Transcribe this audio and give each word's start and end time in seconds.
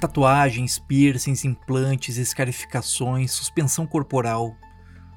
Tatuagens, 0.00 0.78
piercings, 0.78 1.44
implantes, 1.44 2.16
escarificações, 2.16 3.32
suspensão 3.32 3.86
corporal. 3.86 4.56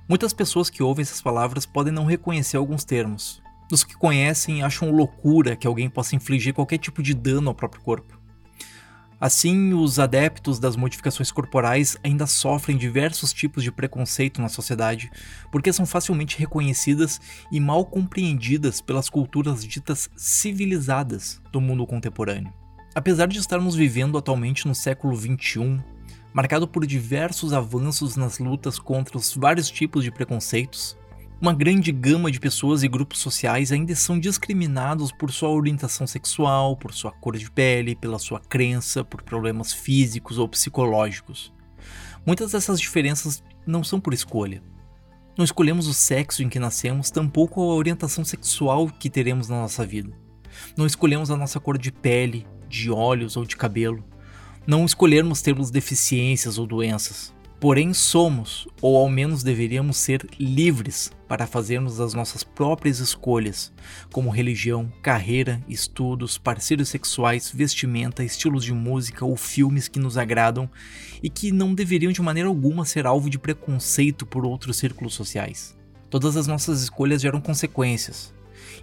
Muitas 0.09 0.34
pessoas 0.34 0.70
que 0.70 0.84
ouvem 0.84 1.04
essas 1.04 1.21
palavras 1.21 1.66
podem 1.66 1.93
não 1.93 2.04
reconhecer 2.04 2.57
alguns 2.57 2.84
termos. 2.84 3.41
Os 3.71 3.85
que 3.85 3.95
conhecem 3.95 4.61
acham 4.61 4.91
loucura 4.91 5.55
que 5.55 5.66
alguém 5.66 5.89
possa 5.89 6.17
infligir 6.17 6.54
qualquer 6.54 6.80
tipo 6.80 7.02
de 7.02 7.13
dano 7.13 7.48
ao 7.48 7.55
próprio 7.55 7.81
corpo. 7.81 8.20
Assim, 9.21 9.73
os 9.73 9.99
adeptos 9.99 10.59
das 10.59 10.75
modificações 10.75 11.31
corporais 11.31 11.95
ainda 12.04 12.27
sofrem 12.27 12.75
diversos 12.75 13.31
tipos 13.31 13.63
de 13.63 13.71
preconceito 13.71 14.41
na 14.41 14.50
sociedade, 14.50 15.09
porque 15.50 15.72
são 15.72 15.86
facilmente 15.86 16.38
reconhecidas 16.38 17.22
e 17.50 17.58
mal 17.58 17.86
compreendidas 17.86 18.81
pelas 18.81 19.09
culturas 19.09 19.63
ditas 19.63 20.09
civilizadas 20.17 21.41
do 21.53 21.61
mundo 21.61 21.88
contemporâneo. 21.88 22.53
Apesar 22.95 23.27
de 23.27 23.39
estarmos 23.39 23.75
vivendo 23.75 24.20
atualmente 24.20 24.67
no 24.67 24.75
século 24.75 25.15
XXI, 25.15 25.83
marcado 26.31 26.67
por 26.67 26.85
diversos 26.85 27.52
avanços 27.52 28.16
nas 28.16 28.38
lutas 28.38 28.77
contra 28.77 29.17
os 29.17 29.35
vários 29.35 29.67
tipos 29.71 30.03
de 30.03 30.11
preconceitos, 30.11 30.95
uma 31.41 31.53
grande 31.53 31.91
gama 31.91 32.31
de 32.31 32.39
pessoas 32.39 32.83
e 32.83 32.88
grupos 32.88 33.17
sociais 33.17 33.71
ainda 33.71 33.95
são 33.95 34.19
discriminados 34.19 35.11
por 35.11 35.31
sua 35.31 35.49
orientação 35.49 36.05
sexual, 36.05 36.77
por 36.77 36.93
sua 36.93 37.11
cor 37.11 37.35
de 37.35 37.49
pele, 37.49 37.95
pela 37.95 38.19
sua 38.19 38.39
crença, 38.39 39.03
por 39.03 39.23
problemas 39.23 39.73
físicos 39.73 40.38
ou 40.38 40.47
psicológicos. 40.47 41.52
Muitas 42.23 42.52
dessas 42.52 42.80
diferenças 42.80 43.44
não 43.66 43.83
são 43.83 43.99
por 43.99 44.13
escolha. 44.13 44.61
Não 45.35 45.44
escolhemos 45.44 45.88
o 45.88 45.95
sexo 45.95 46.44
em 46.44 46.47
que 46.47 46.59
nascemos, 46.59 47.09
tampouco 47.09 47.59
a 47.59 47.73
orientação 47.73 48.23
sexual 48.23 48.88
que 48.88 49.09
teremos 49.09 49.50
na 49.50 49.61
nossa 49.61 49.83
vida. 49.83 50.16
Não 50.78 50.85
escolhemos 50.85 51.31
a 51.31 51.35
nossa 51.35 51.59
cor 51.59 51.75
de 51.75 51.91
pele, 51.91 52.45
de 52.73 52.89
olhos 52.89 53.38
ou 53.38 53.45
de 53.45 53.55
cabelo. 53.55 54.03
Não 54.66 54.85
escolhermos 54.85 55.41
termos 55.41 55.69
deficiências 55.69 56.57
ou 56.57 56.66
doenças. 56.66 57.33
Porém, 57.59 57.93
somos, 57.93 58.67
ou 58.81 58.97
ao 58.97 59.07
menos 59.07 59.41
deveríamos 59.41 59.95
ser, 59.95 60.27
livres 60.38 61.11
para 61.29 61.47
fazermos 61.47 62.01
as 62.01 62.13
nossas 62.13 62.44
próprias 62.44 62.99
escolhas, 62.99 63.71
como 64.11 64.29
religião, 64.29 64.91
carreira, 65.01 65.63
estudos, 65.69 66.38
parceiros 66.38 66.89
sexuais, 66.89 67.49
vestimenta, 67.53 68.23
estilos 68.23 68.66
de 68.66 68.73
música 68.73 69.23
ou 69.23 69.38
filmes 69.38 69.88
que 69.88 69.99
nos 69.99 70.17
agradam 70.17 70.69
e 71.21 71.29
que 71.29 71.53
não 71.53 71.73
deveriam 71.73 72.11
de 72.11 72.21
maneira 72.21 72.49
alguma 72.49 72.83
ser 72.83 73.05
alvo 73.05 73.29
de 73.29 73.39
preconceito 73.39 74.25
por 74.25 74.45
outros 74.45 74.75
círculos 74.77 75.13
sociais. 75.13 75.77
Todas 76.09 76.35
as 76.35 76.47
nossas 76.47 76.81
escolhas 76.81 77.21
geram 77.21 77.39
consequências. 77.39 78.33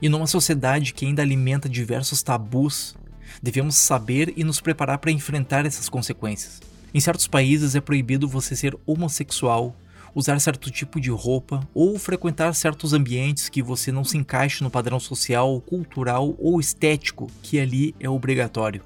E 0.01 0.09
numa 0.09 0.27
sociedade 0.27 0.95
que 0.95 1.05
ainda 1.05 1.21
alimenta 1.21 1.69
diversos 1.69 2.23
tabus, 2.23 2.97
devemos 3.43 3.77
saber 3.77 4.33
e 4.37 4.45
nos 4.45 4.61
preparar 4.61 4.99
para 4.99 5.11
enfrentar 5.11 5.67
essas 5.67 5.89
consequências. 5.89 6.61
Em 6.93 7.01
certos 7.01 7.27
países 7.27 7.75
é 7.75 7.81
proibido 7.81 8.29
você 8.29 8.57
ser 8.57 8.77
homossexual, 8.85 9.77
usar 10.15 10.41
certo 10.41 10.71
tipo 10.71 11.01
de 11.01 11.11
roupa 11.11 11.67
ou 11.73 11.99
frequentar 11.99 12.55
certos 12.55 12.93
ambientes 12.93 13.49
que 13.49 13.63
você 13.63 13.93
não 13.93 14.05
se 14.05 14.19
encaixe 14.19 14.65
no 14.65 14.71
padrão 14.71 14.99
social, 14.99 15.61
cultural 15.61 16.35
ou 16.39 16.59
estético 16.59 17.29
que 17.43 17.61
ali 17.61 17.95
é 18.01 18.09
obrigatório. 18.09 18.83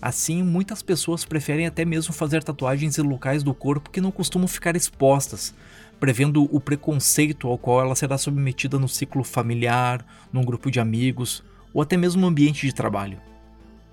Assim, 0.00 0.42
muitas 0.42 0.80
pessoas 0.80 1.24
preferem 1.24 1.66
até 1.66 1.84
mesmo 1.84 2.14
fazer 2.14 2.42
tatuagens 2.42 2.98
em 2.98 3.02
locais 3.02 3.42
do 3.42 3.52
corpo 3.52 3.90
que 3.90 4.00
não 4.00 4.12
costumam 4.12 4.46
ficar 4.46 4.76
expostas, 4.76 5.52
prevendo 5.98 6.48
o 6.54 6.60
preconceito 6.60 7.48
ao 7.48 7.58
qual 7.58 7.80
ela 7.80 7.96
será 7.96 8.16
submetida 8.16 8.78
no 8.78 8.88
ciclo 8.88 9.24
familiar, 9.24 10.06
num 10.32 10.44
grupo 10.44 10.70
de 10.70 10.78
amigos 10.78 11.42
ou 11.74 11.82
até 11.82 11.96
mesmo 11.96 12.20
no 12.20 12.28
ambiente 12.28 12.64
de 12.64 12.72
trabalho. 12.72 13.27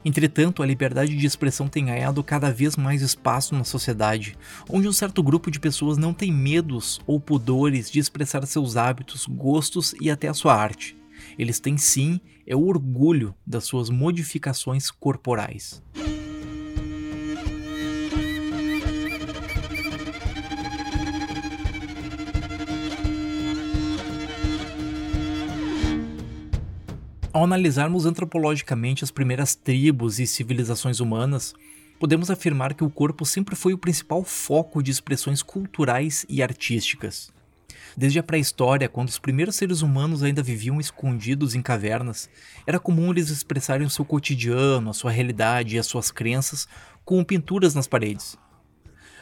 Entretanto, 0.05 0.61
a 0.61 0.66
liberdade 0.67 1.17
de 1.17 1.25
expressão 1.25 1.67
tem 1.67 1.85
ganhado 1.85 2.23
cada 2.23 2.51
vez 2.51 2.77
mais 2.77 3.01
espaço 3.01 3.55
na 3.55 3.63
sociedade, 3.63 4.38
onde 4.69 4.88
um 4.88 4.93
certo 4.93 5.23
grupo 5.23 5.49
de 5.49 5.59
pessoas 5.59 5.97
não 5.97 6.13
tem 6.13 6.31
medos 6.31 7.01
ou 7.07 7.19
pudores 7.19 7.89
de 7.89 7.99
expressar 7.99 8.45
seus 8.45 8.77
hábitos, 8.77 9.25
gostos 9.25 9.95
e 9.99 10.11
até 10.11 10.27
a 10.27 10.33
sua 10.33 10.53
arte. 10.53 10.95
Eles 11.39 11.59
têm 11.59 11.75
sim 11.75 12.21
é 12.45 12.55
o 12.55 12.67
orgulho 12.67 13.33
das 13.45 13.63
suas 13.63 13.89
modificações 13.89 14.91
corporais. 14.91 15.81
Ao 27.35 27.44
analisarmos 27.44 28.06
antropologicamente 28.06 29.03
as 29.03 29.12
primeiras 29.12 29.56
tribos 29.56 30.19
e 30.19 30.25
civilizações 30.25 31.01
humanas, 31.01 31.53
podemos 32.00 32.31
afirmar 32.31 32.73
que 32.73 32.84
o 32.85 32.90
corpo 32.90 33.25
sempre 33.25 33.57
foi 33.57 33.73
o 33.73 33.78
principal 33.78 34.23
foco 34.23 34.81
de 34.81 34.90
expressões 34.90 35.44
culturais 35.44 36.25
e 36.29 36.41
artísticas. 36.41 37.34
Desde 37.97 38.19
a 38.19 38.23
pré-história, 38.23 38.88
quando 38.88 39.09
os 39.09 39.19
primeiros 39.19 39.57
seres 39.57 39.81
humanos 39.81 40.23
ainda 40.23 40.41
viviam 40.41 40.79
escondidos 40.79 41.56
em 41.56 41.62
cavernas, 41.62 42.29
era 42.66 42.79
comum 42.79 43.12
eles 43.12 43.29
expressarem 43.29 43.85
o 43.85 43.90
seu 43.90 44.06
cotidiano, 44.06 44.90
a 44.90 44.94
sua 44.94 45.12
realidade 45.12 45.75
e 45.75 45.79
as 45.79 45.88
suas 45.88 46.12
crenças 46.12 46.69
com 47.03 47.22
pinturas 47.22 47.75
nas 47.75 47.85
paredes. 47.85 48.38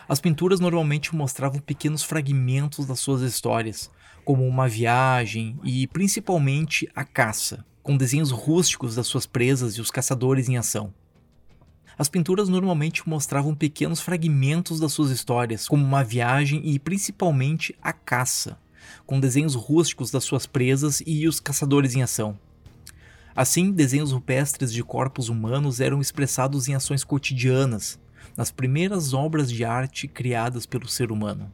As 0.07 0.21
pinturas 0.21 0.59
normalmente 0.59 1.15
mostravam 1.15 1.59
pequenos 1.59 2.03
fragmentos 2.03 2.85
das 2.85 2.99
suas 2.99 3.23
histórias, 3.23 3.89
como 4.23 4.47
uma 4.47 4.67
viagem 4.67 5.59
e 5.63 5.87
principalmente 5.87 6.87
a 6.93 7.03
caça, 7.03 7.65
com 7.83 7.97
desenhos 7.97 8.31
rústicos 8.31 8.95
das 8.95 9.05
suas 9.05 9.25
presas 9.25 9.73
e 9.73 9.81
os 9.81 9.91
caçadores 9.91 10.47
em 10.47 10.57
ação. 10.57 10.93
As 11.97 12.07
pinturas 12.07 12.47
normalmente 12.47 13.07
mostravam 13.07 13.53
pequenos 13.53 13.99
fragmentos 13.99 14.79
das 14.79 14.93
suas 14.93 15.11
histórias, 15.11 15.67
como 15.67 15.83
uma 15.83 16.03
viagem 16.03 16.61
e 16.63 16.79
principalmente 16.79 17.75
a 17.81 17.91
caça, 17.91 18.57
com 19.05 19.19
desenhos 19.19 19.53
rústicos 19.53 20.09
das 20.09 20.23
suas 20.23 20.47
presas 20.47 21.03
e 21.05 21.27
os 21.27 21.41
caçadores 21.41 21.93
em 21.93 22.01
ação. 22.01 22.39
Assim, 23.35 23.71
desenhos 23.71 24.11
rupestres 24.11 24.71
de 24.71 24.81
corpos 24.83 25.27
humanos 25.27 25.81
eram 25.81 25.99
expressados 25.99 26.67
em 26.67 26.73
ações 26.73 27.03
cotidianas, 27.03 27.99
nas 28.37 28.49
primeiras 28.49 29.13
obras 29.13 29.51
de 29.51 29.65
arte 29.65 30.07
criadas 30.07 30.65
pelo 30.65 30.87
ser 30.87 31.11
humano. 31.11 31.51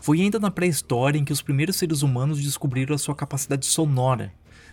Foi 0.00 0.20
ainda 0.20 0.38
na 0.38 0.50
pré-história 0.50 1.18
em 1.18 1.24
que 1.24 1.32
os 1.32 1.40
primeiros 1.42 1.76
seres 1.76 2.02
humanos 2.02 2.40
descobriram 2.42 2.94
a 2.94 2.98
sua 2.98 3.14
capacidade 3.14 3.64
sonora 3.64 4.32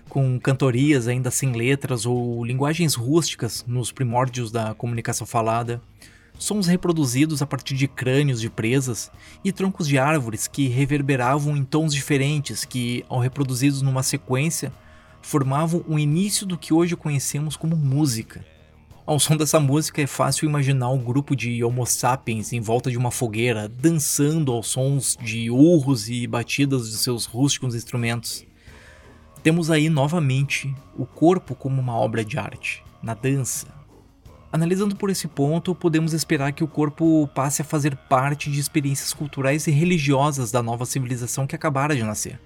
com 0.09 0.39
cantorias 0.39 1.07
ainda 1.07 1.31
sem 1.31 1.53
letras 1.53 2.05
ou 2.05 2.43
linguagens 2.43 2.95
rústicas 2.95 3.63
nos 3.67 3.91
primórdios 3.91 4.51
da 4.51 4.73
comunicação 4.73 5.25
falada, 5.25 5.81
sons 6.37 6.67
reproduzidos 6.67 7.41
a 7.41 7.45
partir 7.45 7.75
de 7.75 7.87
crânios 7.87 8.41
de 8.41 8.49
presas 8.49 9.11
e 9.43 9.51
troncos 9.51 9.87
de 9.87 9.97
árvores 9.97 10.47
que 10.47 10.67
reverberavam 10.67 11.55
em 11.55 11.63
tons 11.63 11.93
diferentes 11.93 12.65
que, 12.65 13.05
ao 13.07 13.19
reproduzidos 13.19 13.81
numa 13.81 14.03
sequência, 14.03 14.73
formavam 15.21 15.85
o 15.87 15.99
início 15.99 16.45
do 16.45 16.57
que 16.57 16.73
hoje 16.73 16.95
conhecemos 16.95 17.55
como 17.55 17.75
música. 17.75 18.43
Ao 19.05 19.19
som 19.19 19.35
dessa 19.35 19.59
música 19.59 20.01
é 20.01 20.07
fácil 20.07 20.47
imaginar 20.47 20.89
um 20.89 21.03
grupo 21.03 21.35
de 21.35 21.63
Homo 21.63 21.85
sapiens 21.85 22.53
em 22.53 22.61
volta 22.61 22.91
de 22.91 22.97
uma 22.97 23.11
fogueira, 23.11 23.67
dançando 23.67 24.51
aos 24.51 24.67
sons 24.67 25.17
de 25.21 25.49
urros 25.49 26.09
e 26.09 26.27
batidas 26.27 26.89
de 26.91 26.97
seus 26.97 27.25
rústicos 27.25 27.73
instrumentos. 27.73 28.48
Temos 29.49 29.71
aí 29.71 29.89
novamente 29.89 30.71
o 30.95 31.07
corpo 31.07 31.55
como 31.55 31.81
uma 31.81 31.95
obra 31.95 32.23
de 32.23 32.37
arte, 32.37 32.83
na 33.01 33.15
dança. 33.15 33.65
Analisando 34.51 34.95
por 34.95 35.09
esse 35.09 35.27
ponto, 35.27 35.73
podemos 35.73 36.13
esperar 36.13 36.53
que 36.53 36.63
o 36.63 36.67
corpo 36.67 37.27
passe 37.33 37.63
a 37.63 37.65
fazer 37.65 37.95
parte 37.95 38.51
de 38.51 38.59
experiências 38.59 39.11
culturais 39.11 39.65
e 39.65 39.71
religiosas 39.71 40.51
da 40.51 40.62
nova 40.62 40.85
civilização 40.85 41.47
que 41.47 41.56
acabara 41.56 41.95
de 41.95 42.03
nascer. 42.03 42.39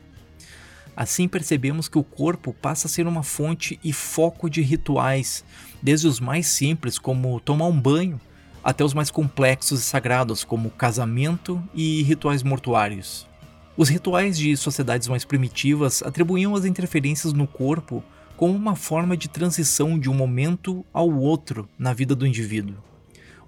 Assim 0.95 1.27
percebemos 1.27 1.89
que 1.89 1.97
o 1.97 2.05
corpo 2.05 2.53
passa 2.53 2.87
a 2.87 2.89
ser 2.89 3.05
uma 3.05 3.21
fonte 3.21 3.77
e 3.83 3.91
foco 3.91 4.49
de 4.49 4.61
rituais, 4.61 5.43
desde 5.81 6.07
os 6.07 6.21
mais 6.21 6.47
simples, 6.47 6.97
como 6.97 7.37
tomar 7.41 7.65
um 7.65 7.77
banho, 7.77 8.17
até 8.63 8.81
os 8.81 8.93
mais 8.93 9.11
complexos 9.11 9.81
e 9.81 9.83
sagrados, 9.83 10.45
como 10.45 10.69
casamento 10.69 11.61
e 11.73 12.01
rituais 12.03 12.43
mortuários. 12.43 13.27
Os 13.75 13.89
rituais 13.89 14.37
de 14.37 14.55
sociedades 14.55 15.07
mais 15.07 15.25
primitivas 15.25 16.03
atribuíam 16.03 16.55
as 16.55 16.63
interferências 16.63 17.33
no 17.33 17.47
corpo 17.47 18.03
como 18.37 18.53
uma 18.53 18.75
forma 18.75 19.17
de 19.17 19.27
transição 19.27 19.97
de 19.97 20.09
um 20.09 20.13
momento 20.13 20.85
ao 20.93 21.09
outro 21.09 21.67
na 21.77 21.91
vida 21.91 22.13
do 22.13 22.27
indivíduo. 22.27 22.75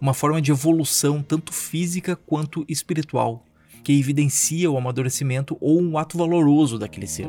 Uma 0.01 0.15
forma 0.15 0.41
de 0.41 0.51
evolução 0.51 1.21
tanto 1.21 1.53
física 1.53 2.15
quanto 2.15 2.65
espiritual, 2.67 3.45
que 3.83 3.93
evidencia 3.93 4.69
o 4.69 4.77
amadurecimento 4.77 5.57
ou 5.61 5.79
um 5.79 5.95
ato 5.95 6.17
valoroso 6.17 6.79
daquele 6.79 7.07
ser. 7.07 7.27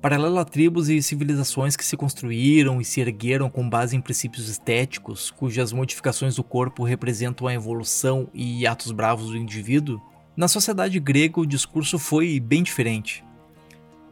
Paralela 0.00 0.42
a 0.42 0.44
tribos 0.44 0.88
e 0.88 1.02
civilizações 1.02 1.74
que 1.74 1.84
se 1.84 1.96
construíram 1.96 2.80
e 2.80 2.84
se 2.84 3.00
ergueram 3.00 3.50
com 3.50 3.68
base 3.68 3.96
em 3.96 4.00
princípios 4.00 4.48
estéticos, 4.48 5.28
cujas 5.28 5.72
modificações 5.72 6.36
do 6.36 6.44
corpo 6.44 6.84
representam 6.84 7.48
a 7.48 7.54
evolução 7.54 8.28
e 8.32 8.64
atos 8.64 8.92
bravos 8.92 9.30
do 9.30 9.36
indivíduo, 9.36 10.00
na 10.36 10.46
sociedade 10.46 11.00
grega 11.00 11.40
o 11.40 11.46
discurso 11.46 11.98
foi 11.98 12.38
bem 12.38 12.62
diferente. 12.62 13.24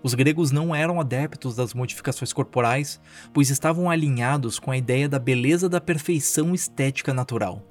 Os 0.02 0.12
gregos 0.12 0.50
não 0.50 0.74
eram 0.74 1.00
adeptos 1.00 1.54
das 1.54 1.72
modificações 1.72 2.32
corporais, 2.32 3.00
pois 3.32 3.48
estavam 3.48 3.88
alinhados 3.88 4.58
com 4.58 4.72
a 4.72 4.76
ideia 4.76 5.08
da 5.08 5.20
beleza 5.20 5.68
da 5.68 5.80
perfeição 5.80 6.52
estética 6.52 7.14
natural. 7.14 7.62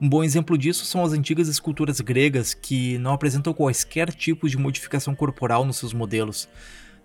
Um 0.00 0.08
bom 0.08 0.22
exemplo 0.22 0.56
disso 0.56 0.84
são 0.84 1.04
as 1.04 1.12
antigas 1.12 1.48
esculturas 1.48 2.00
gregas, 2.00 2.54
que 2.54 2.98
não 2.98 3.12
apresentam 3.12 3.52
quaisquer 3.52 4.12
tipo 4.12 4.48
de 4.48 4.56
modificação 4.56 5.12
corporal 5.12 5.64
nos 5.64 5.76
seus 5.76 5.92
modelos, 5.92 6.48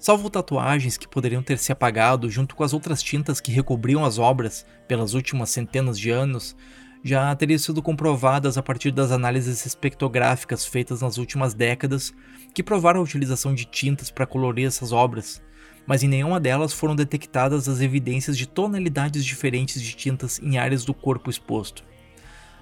salvo 0.06 0.30
tatuagens 0.30 0.98
que 0.98 1.08
poderiam 1.08 1.42
ter 1.42 1.58
se 1.58 1.72
apagado 1.72 2.30
junto 2.30 2.56
com 2.56 2.64
as 2.64 2.74
outras 2.74 3.02
tintas 3.02 3.42
que 3.42 3.52
recobriam 3.52 4.06
as 4.06 4.20
obras 4.20 4.64
pelas 4.88 5.16
últimas 5.16 5.50
centenas 5.50 5.98
de 5.98 6.12
anos, 6.12 6.56
já 7.04 7.36
teriam 7.36 7.58
sido 7.58 7.82
comprovadas 7.82 8.56
a 8.56 8.62
partir 8.62 8.92
das 8.92 9.12
análises 9.12 9.66
espectrográficas 9.66 10.64
feitas 10.64 11.02
nas 11.02 11.18
últimas 11.18 11.56
décadas, 11.56 12.14
que 12.54 12.62
provaram 12.62 13.00
a 13.00 13.04
utilização 13.04 13.56
de 13.56 13.66
tintas 13.66 14.12
para 14.12 14.28
colorir 14.28 14.68
essas 14.68 14.92
obras, 14.92 15.42
mas 15.88 16.04
em 16.04 16.08
nenhuma 16.08 16.40
delas 16.40 16.72
foram 16.72 16.96
detectadas 16.96 17.68
as 17.68 17.82
evidências 17.82 18.38
de 18.38 18.48
tonalidades 18.48 19.26
diferentes 19.26 19.82
de 19.82 19.96
tintas 19.96 20.38
em 20.38 20.60
áreas 20.60 20.86
do 20.86 20.94
corpo 20.94 21.32
exposto. 21.32 21.84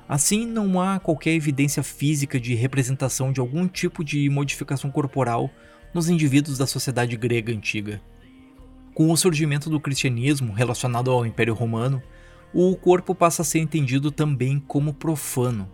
Assim, 0.07 0.45
não 0.45 0.80
há 0.80 0.98
qualquer 0.98 1.34
evidência 1.34 1.84
física 1.84 2.40
de 2.40 2.56
representação 2.56 3.34
de 3.34 3.42
algum 3.42 3.68
tipo 3.68 4.01
de 4.01 4.30
modificação 4.30 4.90
corporal 4.90 5.51
nos 5.94 6.10
indivíduos 6.10 6.57
da 6.57 6.66
sociedade 6.66 7.16
grega 7.16 7.54
antiga. 7.54 8.01
Com 8.94 9.12
o 9.12 9.18
surgimento 9.18 9.69
do 9.69 9.80
cristianismo 9.80 10.54
relacionado 10.54 11.12
ao 11.12 11.25
Império 11.25 11.54
Romano, 11.54 12.01
o 12.54 12.75
corpo 12.75 13.16
passa 13.16 13.42
a 13.42 13.45
ser 13.45 13.60
entendido 13.60 14.12
também 14.12 14.60
como 14.60 14.94
profano. 14.94 15.68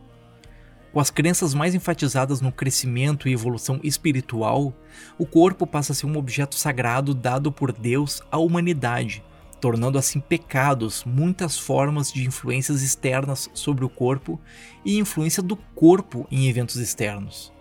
Com 0.92 1.00
as 1.00 1.12
crenças 1.12 1.54
mais 1.54 1.76
enfatizadas 1.76 2.42
no 2.42 2.52
crescimento 2.52 3.28
e 3.28 3.34
evolução 3.34 3.80
espiritual, 3.84 4.74
o 5.18 5.26
corpo 5.26 5.68
passa 5.68 5.92
a 5.92 5.96
ser 5.96 6.08
um 6.08 6.18
objeto 6.18 6.56
sagrado 6.56 7.14
dado 7.14 7.52
por 7.52 7.72
Deus 7.72 8.22
à 8.32 8.38
humanidade, 8.40 9.24
tornando 9.62 9.98
assim 9.98 10.20
pecados 10.20 11.04
muitas 11.06 11.60
formas 11.60 12.12
de 12.12 12.26
influências 12.26 12.82
externas 12.82 13.50
sobre 13.54 13.86
o 13.86 13.90
corpo 13.90 14.40
e 14.84 14.98
influência 14.98 15.44
do 15.44 15.56
corpo 15.56 16.26
em 16.32 16.48
eventos 16.48 16.78
externos. 16.78 17.54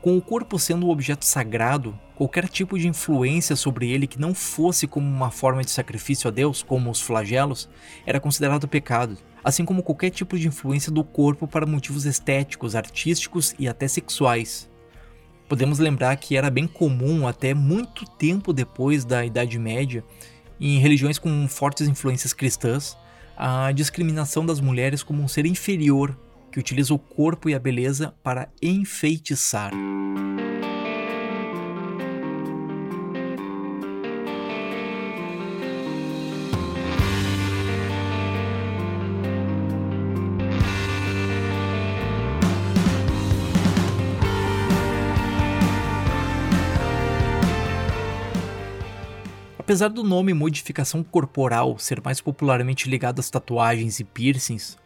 Com 0.00 0.16
o 0.16 0.22
corpo 0.22 0.58
sendo 0.58 0.86
um 0.86 0.90
objeto 0.90 1.26
sagrado, 1.26 1.98
qualquer 2.14 2.48
tipo 2.48 2.78
de 2.78 2.88
influência 2.88 3.54
sobre 3.54 3.90
ele 3.90 4.06
que 4.06 4.18
não 4.18 4.32
fosse 4.32 4.86
como 4.86 5.06
uma 5.06 5.30
forma 5.30 5.62
de 5.62 5.70
sacrifício 5.70 6.26
a 6.26 6.30
Deus, 6.30 6.62
como 6.62 6.90
os 6.90 7.02
flagelos, 7.02 7.68
era 8.06 8.18
considerado 8.18 8.66
pecado, 8.66 9.18
assim 9.44 9.62
como 9.62 9.82
qualquer 9.82 10.08
tipo 10.08 10.38
de 10.38 10.48
influência 10.48 10.90
do 10.90 11.04
corpo 11.04 11.46
para 11.46 11.66
motivos 11.66 12.06
estéticos, 12.06 12.74
artísticos 12.74 13.54
e 13.58 13.68
até 13.68 13.86
sexuais. 13.86 14.70
Podemos 15.46 15.78
lembrar 15.78 16.16
que 16.16 16.34
era 16.34 16.48
bem 16.48 16.66
comum 16.66 17.28
até 17.28 17.52
muito 17.52 18.06
tempo 18.06 18.54
depois 18.54 19.04
da 19.04 19.22
Idade 19.22 19.58
Média, 19.58 20.02
em 20.58 20.78
religiões 20.78 21.18
com 21.18 21.46
fortes 21.46 21.86
influências 21.86 22.32
cristãs, 22.32 22.96
a 23.36 23.70
discriminação 23.72 24.46
das 24.46 24.60
mulheres 24.60 25.02
como 25.02 25.22
um 25.22 25.28
ser 25.28 25.44
inferior 25.44 26.16
que 26.50 26.58
utiliza 26.58 26.92
o 26.92 26.98
corpo 26.98 27.48
e 27.48 27.54
a 27.54 27.58
beleza 27.58 28.14
para 28.22 28.48
enfeitiçar. 28.60 29.72
Apesar 49.70 49.86
do 49.86 50.02
nome 50.02 50.34
modificação 50.34 51.00
corporal 51.00 51.78
ser 51.78 52.02
mais 52.02 52.20
popularmente 52.20 52.90
ligado 52.90 53.20
às 53.20 53.30
tatuagens 53.30 54.00
e 54.00 54.04
piercings, 54.04 54.76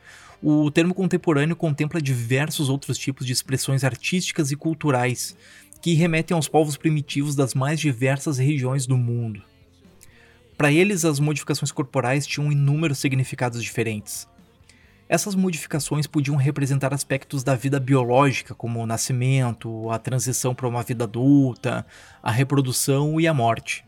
o 0.47 0.71
termo 0.71 0.93
contemporâneo 0.93 1.57
contempla 1.57 2.03
diversos 2.03 2.69
outros 2.69 2.99
tipos 2.99 3.27
de 3.27 3.33
expressões 3.33 3.83
artísticas 3.83 4.51
e 4.51 4.57
culturais 4.57 5.35
que 5.81 5.95
remetem 5.95 6.35
aos 6.35 6.49
povos 6.49 6.77
primitivos 6.77 7.35
das 7.35 7.55
mais 7.55 7.81
diversas 7.81 8.37
regiões 8.37 8.87
do 8.87 8.99
mundo. 8.99 9.43
Para 10.55 10.71
eles, 10.71 11.03
as 11.07 11.19
modificações 11.19 11.73
corporais 11.73 12.27
tinham 12.27 12.53
inúmeros 12.53 12.99
significados 12.99 13.63
diferentes. 13.63 14.29
Essas 15.09 15.35
modificações 15.35 16.07
podiam 16.07 16.37
representar 16.37 16.93
aspectos 16.93 17.43
da 17.43 17.55
vida 17.55 17.81
biológica, 17.81 18.55
como 18.55 18.83
o 18.83 18.87
nascimento, 18.87 19.91
a 19.91 19.99
transição 19.99 20.55
para 20.55 20.69
uma 20.69 20.83
vida 20.83 21.05
adulta, 21.05 21.87
a 22.23 22.31
reprodução 22.31 23.19
e 23.19 23.27
a 23.27 23.33
morte. 23.33 23.83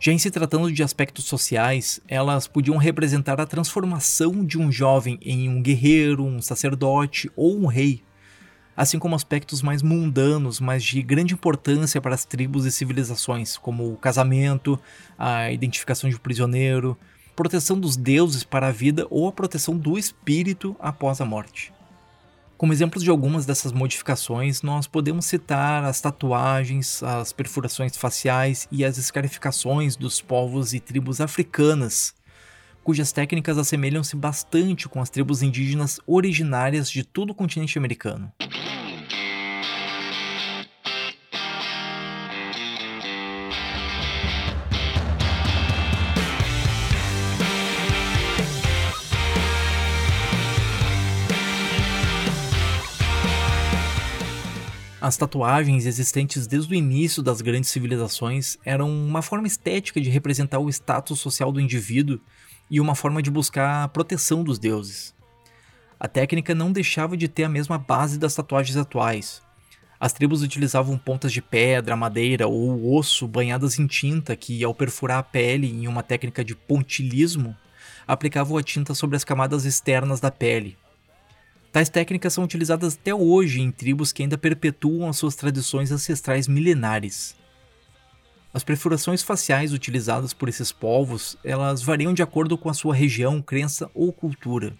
Já 0.00 0.12
em 0.12 0.18
se 0.18 0.30
tratando 0.30 0.70
de 0.70 0.82
aspectos 0.82 1.24
sociais, 1.24 2.00
elas 2.06 2.46
podiam 2.46 2.76
representar 2.76 3.40
a 3.40 3.46
transformação 3.46 4.44
de 4.44 4.56
um 4.56 4.70
jovem 4.70 5.18
em 5.20 5.48
um 5.48 5.60
guerreiro, 5.60 6.24
um 6.24 6.40
sacerdote 6.40 7.28
ou 7.34 7.58
um 7.58 7.66
rei, 7.66 8.04
assim 8.76 8.96
como 8.96 9.16
aspectos 9.16 9.60
mais 9.60 9.82
mundanos, 9.82 10.60
mas 10.60 10.84
de 10.84 11.02
grande 11.02 11.34
importância 11.34 12.00
para 12.00 12.14
as 12.14 12.24
tribos 12.24 12.64
e 12.64 12.70
civilizações, 12.70 13.56
como 13.56 13.92
o 13.92 13.96
casamento, 13.96 14.78
a 15.18 15.50
identificação 15.50 16.08
de 16.08 16.14
um 16.14 16.20
prisioneiro, 16.20 16.96
proteção 17.34 17.78
dos 17.78 17.96
deuses 17.96 18.44
para 18.44 18.68
a 18.68 18.72
vida 18.72 19.04
ou 19.10 19.26
a 19.26 19.32
proteção 19.32 19.76
do 19.76 19.98
espírito 19.98 20.76
após 20.78 21.20
a 21.20 21.24
morte. 21.24 21.72
Como 22.58 22.72
exemplos 22.72 23.04
de 23.04 23.10
algumas 23.10 23.46
dessas 23.46 23.70
modificações, 23.70 24.62
nós 24.62 24.88
podemos 24.88 25.26
citar 25.26 25.84
as 25.84 26.00
tatuagens, 26.00 27.04
as 27.04 27.32
perfurações 27.32 27.96
faciais 27.96 28.66
e 28.72 28.84
as 28.84 28.98
escarificações 28.98 29.94
dos 29.94 30.20
povos 30.20 30.74
e 30.74 30.80
tribos 30.80 31.20
africanas, 31.20 32.16
cujas 32.82 33.12
técnicas 33.12 33.58
assemelham-se 33.58 34.16
bastante 34.16 34.88
com 34.88 35.00
as 35.00 35.08
tribos 35.08 35.40
indígenas 35.40 36.00
originárias 36.04 36.90
de 36.90 37.04
todo 37.04 37.30
o 37.30 37.34
continente 37.34 37.78
americano. 37.78 38.32
As 55.08 55.16
tatuagens 55.16 55.86
existentes 55.86 56.46
desde 56.46 56.74
o 56.74 56.76
início 56.76 57.22
das 57.22 57.40
grandes 57.40 57.70
civilizações 57.70 58.58
eram 58.62 58.90
uma 58.90 59.22
forma 59.22 59.46
estética 59.46 60.02
de 60.02 60.10
representar 60.10 60.58
o 60.58 60.68
status 60.68 61.18
social 61.18 61.50
do 61.50 61.62
indivíduo 61.62 62.20
e 62.70 62.78
uma 62.78 62.94
forma 62.94 63.22
de 63.22 63.30
buscar 63.30 63.84
a 63.84 63.88
proteção 63.88 64.44
dos 64.44 64.58
deuses. 64.58 65.14
A 65.98 66.06
técnica 66.06 66.54
não 66.54 66.70
deixava 66.70 67.16
de 67.16 67.26
ter 67.26 67.44
a 67.44 67.48
mesma 67.48 67.78
base 67.78 68.18
das 68.18 68.34
tatuagens 68.34 68.76
atuais. 68.76 69.40
As 69.98 70.12
tribos 70.12 70.42
utilizavam 70.42 70.98
pontas 70.98 71.32
de 71.32 71.40
pedra, 71.40 71.96
madeira 71.96 72.46
ou 72.46 72.94
osso 72.94 73.26
banhadas 73.26 73.78
em 73.78 73.86
tinta 73.86 74.36
que, 74.36 74.62
ao 74.62 74.74
perfurar 74.74 75.20
a 75.20 75.22
pele 75.22 75.68
em 75.68 75.88
uma 75.88 76.02
técnica 76.02 76.44
de 76.44 76.54
pontilismo, 76.54 77.56
aplicavam 78.06 78.58
a 78.58 78.62
tinta 78.62 78.94
sobre 78.94 79.16
as 79.16 79.24
camadas 79.24 79.64
externas 79.64 80.20
da 80.20 80.30
pele, 80.30 80.76
Tais 81.70 81.88
técnicas 81.90 82.32
são 82.32 82.44
utilizadas 82.44 82.94
até 82.94 83.14
hoje 83.14 83.60
em 83.60 83.70
tribos 83.70 84.10
que 84.10 84.22
ainda 84.22 84.38
perpetuam 84.38 85.08
as 85.08 85.18
suas 85.18 85.34
tradições 85.34 85.92
ancestrais 85.92 86.48
milenares. 86.48 87.36
As 88.52 88.64
perfurações 88.64 89.22
faciais 89.22 89.74
utilizadas 89.74 90.32
por 90.32 90.48
esses 90.48 90.72
povos, 90.72 91.36
elas 91.44 91.82
variam 91.82 92.14
de 92.14 92.22
acordo 92.22 92.56
com 92.56 92.70
a 92.70 92.74
sua 92.74 92.94
região, 92.94 93.42
crença 93.42 93.90
ou 93.94 94.10
cultura. 94.12 94.74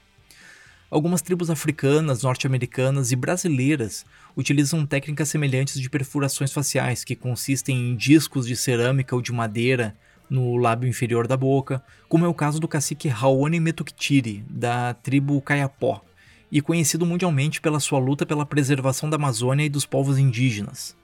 Algumas 0.90 1.20
tribos 1.20 1.50
africanas, 1.50 2.22
norte-americanas 2.22 3.12
e 3.12 3.16
brasileiras 3.16 4.06
utilizam 4.34 4.86
técnicas 4.86 5.28
semelhantes 5.28 5.78
de 5.78 5.90
perfurações 5.90 6.50
faciais, 6.50 7.04
que 7.04 7.14
consistem 7.14 7.90
em 7.90 7.94
discos 7.94 8.46
de 8.46 8.56
cerâmica 8.56 9.14
ou 9.14 9.20
de 9.20 9.30
madeira 9.30 9.94
no 10.30 10.56
lábio 10.56 10.88
inferior 10.88 11.26
da 11.26 11.36
boca, 11.36 11.82
como 12.08 12.24
é 12.24 12.28
o 12.28 12.34
caso 12.34 12.58
do 12.58 12.66
cacique 12.66 13.08
Raoni 13.08 13.60
Metuktiri, 13.60 14.42
da 14.48 14.94
tribo 14.94 15.40
Kayapó, 15.42 16.02
e 16.50 16.60
conhecido 16.60 17.04
mundialmente 17.04 17.60
pela 17.60 17.80
sua 17.80 17.98
luta 17.98 18.24
pela 18.26 18.46
preservação 18.46 19.08
da 19.08 19.16
Amazônia 19.16 19.64
e 19.64 19.68
dos 19.68 19.84
povos 19.84 20.18
indígenas. 20.18 20.96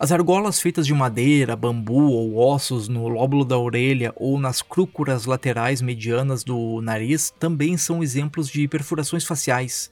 As 0.00 0.12
argolas 0.12 0.60
feitas 0.60 0.86
de 0.86 0.94
madeira, 0.94 1.56
bambu 1.56 2.12
ou 2.12 2.36
ossos 2.36 2.86
no 2.86 3.08
lóbulo 3.08 3.44
da 3.44 3.58
orelha 3.58 4.12
ou 4.14 4.38
nas 4.38 4.62
crúcuras 4.62 5.24
laterais 5.24 5.82
medianas 5.82 6.44
do 6.44 6.80
nariz 6.80 7.34
também 7.36 7.76
são 7.76 8.00
exemplos 8.00 8.48
de 8.48 8.68
perfurações 8.68 9.24
faciais, 9.24 9.90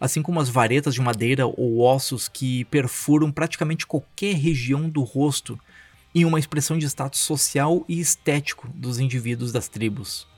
assim 0.00 0.22
como 0.22 0.40
as 0.40 0.48
varetas 0.48 0.94
de 0.94 1.02
madeira 1.02 1.46
ou 1.46 1.80
ossos 1.80 2.28
que 2.28 2.64
perfuram 2.64 3.30
praticamente 3.30 3.86
qualquer 3.86 4.36
região 4.36 4.88
do 4.88 5.02
rosto 5.02 5.58
em 6.14 6.24
uma 6.24 6.38
expressão 6.38 6.78
de 6.78 6.86
status 6.86 7.20
social 7.20 7.84
e 7.86 8.00
estético 8.00 8.68
dos 8.74 8.98
indivíduos 8.98 9.52
das 9.52 9.68
tribos. 9.68 10.31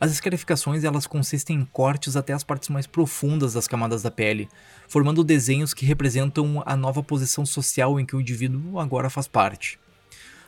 As 0.00 0.10
escarificações 0.10 0.82
elas 0.82 1.06
consistem 1.06 1.58
em 1.58 1.64
cortes 1.66 2.16
até 2.16 2.32
as 2.32 2.42
partes 2.42 2.70
mais 2.70 2.86
profundas 2.86 3.52
das 3.52 3.68
camadas 3.68 4.00
da 4.00 4.10
pele, 4.10 4.48
formando 4.88 5.22
desenhos 5.22 5.74
que 5.74 5.84
representam 5.84 6.62
a 6.64 6.74
nova 6.74 7.02
posição 7.02 7.44
social 7.44 8.00
em 8.00 8.06
que 8.06 8.16
o 8.16 8.20
indivíduo 8.20 8.78
agora 8.78 9.10
faz 9.10 9.28
parte. 9.28 9.78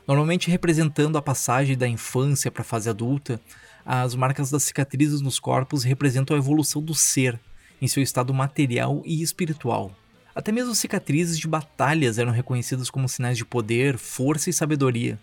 Normalmente 0.08 0.50
representando 0.50 1.18
a 1.18 1.22
passagem 1.22 1.76
da 1.76 1.86
infância 1.86 2.50
para 2.50 2.62
a 2.62 2.64
fase 2.64 2.88
adulta, 2.88 3.38
as 3.84 4.14
marcas 4.14 4.50
das 4.50 4.62
cicatrizes 4.62 5.20
nos 5.20 5.38
corpos 5.38 5.84
representam 5.84 6.34
a 6.34 6.38
evolução 6.38 6.82
do 6.82 6.94
ser 6.94 7.38
em 7.78 7.86
seu 7.86 8.02
estado 8.02 8.32
material 8.32 9.02
e 9.04 9.22
espiritual. 9.22 9.94
Até 10.34 10.50
mesmo 10.50 10.74
cicatrizes 10.74 11.38
de 11.38 11.46
batalhas 11.46 12.16
eram 12.16 12.32
reconhecidas 12.32 12.88
como 12.88 13.06
sinais 13.06 13.36
de 13.36 13.44
poder, 13.44 13.98
força 13.98 14.48
e 14.48 14.52
sabedoria 14.52 15.20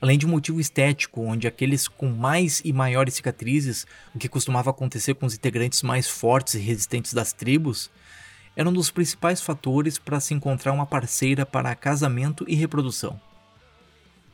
além 0.00 0.18
de 0.18 0.26
um 0.26 0.30
motivo 0.30 0.60
estético, 0.60 1.20
onde 1.22 1.46
aqueles 1.46 1.86
com 1.86 2.08
mais 2.08 2.62
e 2.64 2.72
maiores 2.72 3.14
cicatrizes, 3.14 3.86
o 4.14 4.18
que 4.18 4.28
costumava 4.28 4.70
acontecer 4.70 5.14
com 5.14 5.26
os 5.26 5.34
integrantes 5.34 5.82
mais 5.82 6.08
fortes 6.08 6.54
e 6.54 6.58
resistentes 6.58 7.12
das 7.12 7.32
tribos, 7.32 7.90
era 8.56 8.68
um 8.68 8.72
dos 8.72 8.90
principais 8.90 9.40
fatores 9.40 9.98
para 9.98 10.20
se 10.20 10.34
encontrar 10.34 10.72
uma 10.72 10.86
parceira 10.86 11.44
para 11.44 11.74
casamento 11.74 12.44
e 12.48 12.54
reprodução. 12.54 13.20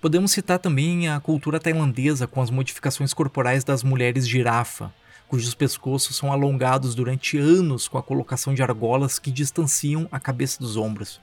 Podemos 0.00 0.30
citar 0.30 0.58
também 0.58 1.08
a 1.08 1.18
cultura 1.18 1.58
tailandesa 1.58 2.26
com 2.26 2.40
as 2.40 2.50
modificações 2.50 3.12
corporais 3.12 3.64
das 3.64 3.82
mulheres 3.82 4.28
girafa, 4.28 4.92
cujos 5.26 5.54
pescoços 5.54 6.16
são 6.16 6.32
alongados 6.32 6.94
durante 6.94 7.36
anos 7.36 7.88
com 7.88 7.98
a 7.98 8.02
colocação 8.02 8.54
de 8.54 8.62
argolas 8.62 9.18
que 9.18 9.30
distanciam 9.30 10.08
a 10.12 10.20
cabeça 10.20 10.60
dos 10.60 10.76
ombros. 10.76 11.20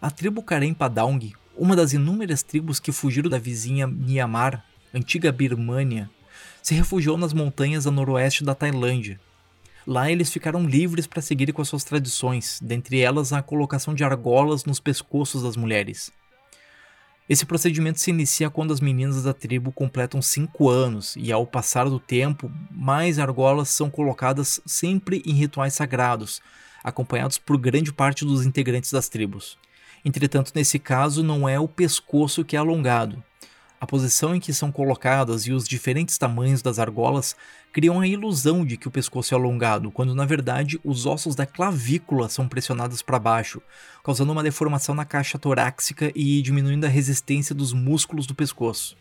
A 0.00 0.10
tribo 0.10 0.42
Karen 0.42 0.74
Padaung 0.74 1.32
uma 1.56 1.76
das 1.76 1.92
inúmeras 1.92 2.42
tribos 2.42 2.80
que 2.80 2.92
fugiram 2.92 3.28
da 3.28 3.38
vizinha 3.38 3.86
Myanmar, 3.86 4.64
antiga 4.94 5.30
Birmânia, 5.30 6.10
se 6.62 6.74
refugiou 6.74 7.18
nas 7.18 7.32
montanhas 7.32 7.86
a 7.86 7.90
noroeste 7.90 8.44
da 8.44 8.54
Tailândia. 8.54 9.20
Lá 9.86 10.10
eles 10.10 10.32
ficaram 10.32 10.66
livres 10.66 11.06
para 11.06 11.20
seguir 11.20 11.52
com 11.52 11.60
as 11.60 11.68
suas 11.68 11.84
tradições, 11.84 12.60
dentre 12.62 13.00
elas 13.00 13.32
a 13.32 13.42
colocação 13.42 13.94
de 13.94 14.04
argolas 14.04 14.64
nos 14.64 14.78
pescoços 14.78 15.42
das 15.42 15.56
mulheres. 15.56 16.12
Esse 17.28 17.44
procedimento 17.44 17.98
se 17.98 18.10
inicia 18.10 18.50
quando 18.50 18.72
as 18.72 18.80
meninas 18.80 19.22
da 19.24 19.32
tribo 19.32 19.72
completam 19.72 20.20
5 20.20 20.68
anos, 20.68 21.16
e 21.16 21.32
ao 21.32 21.46
passar 21.46 21.88
do 21.88 21.98
tempo, 21.98 22.50
mais 22.70 23.18
argolas 23.18 23.70
são 23.70 23.90
colocadas 23.90 24.60
sempre 24.66 25.22
em 25.26 25.32
rituais 25.32 25.74
sagrados, 25.74 26.40
acompanhados 26.82 27.38
por 27.38 27.56
grande 27.58 27.92
parte 27.92 28.24
dos 28.24 28.44
integrantes 28.44 28.92
das 28.92 29.08
tribos. 29.08 29.58
Entretanto, 30.04 30.52
nesse 30.54 30.78
caso, 30.78 31.22
não 31.22 31.48
é 31.48 31.58
o 31.58 31.68
pescoço 31.68 32.44
que 32.44 32.56
é 32.56 32.58
alongado. 32.58 33.22
A 33.82 33.86
posição 33.86 34.32
em 34.32 34.38
que 34.38 34.52
são 34.52 34.70
colocadas 34.70 35.42
e 35.46 35.52
os 35.52 35.66
diferentes 35.66 36.16
tamanhos 36.16 36.62
das 36.62 36.78
argolas 36.78 37.34
criam 37.72 38.00
a 38.00 38.06
ilusão 38.06 38.64
de 38.64 38.76
que 38.76 38.86
o 38.86 38.92
pescoço 38.92 39.34
é 39.34 39.36
alongado, 39.36 39.90
quando 39.90 40.14
na 40.14 40.24
verdade 40.24 40.78
os 40.84 41.04
ossos 41.04 41.34
da 41.34 41.46
clavícula 41.46 42.28
são 42.28 42.46
pressionados 42.46 43.02
para 43.02 43.18
baixo, 43.18 43.60
causando 44.04 44.30
uma 44.30 44.42
deformação 44.42 44.94
na 44.94 45.04
caixa 45.04 45.36
torácica 45.36 46.12
e 46.14 46.40
diminuindo 46.42 46.84
a 46.84 46.88
resistência 46.88 47.56
dos 47.56 47.72
músculos 47.72 48.24
do 48.24 48.36
pescoço. 48.36 48.96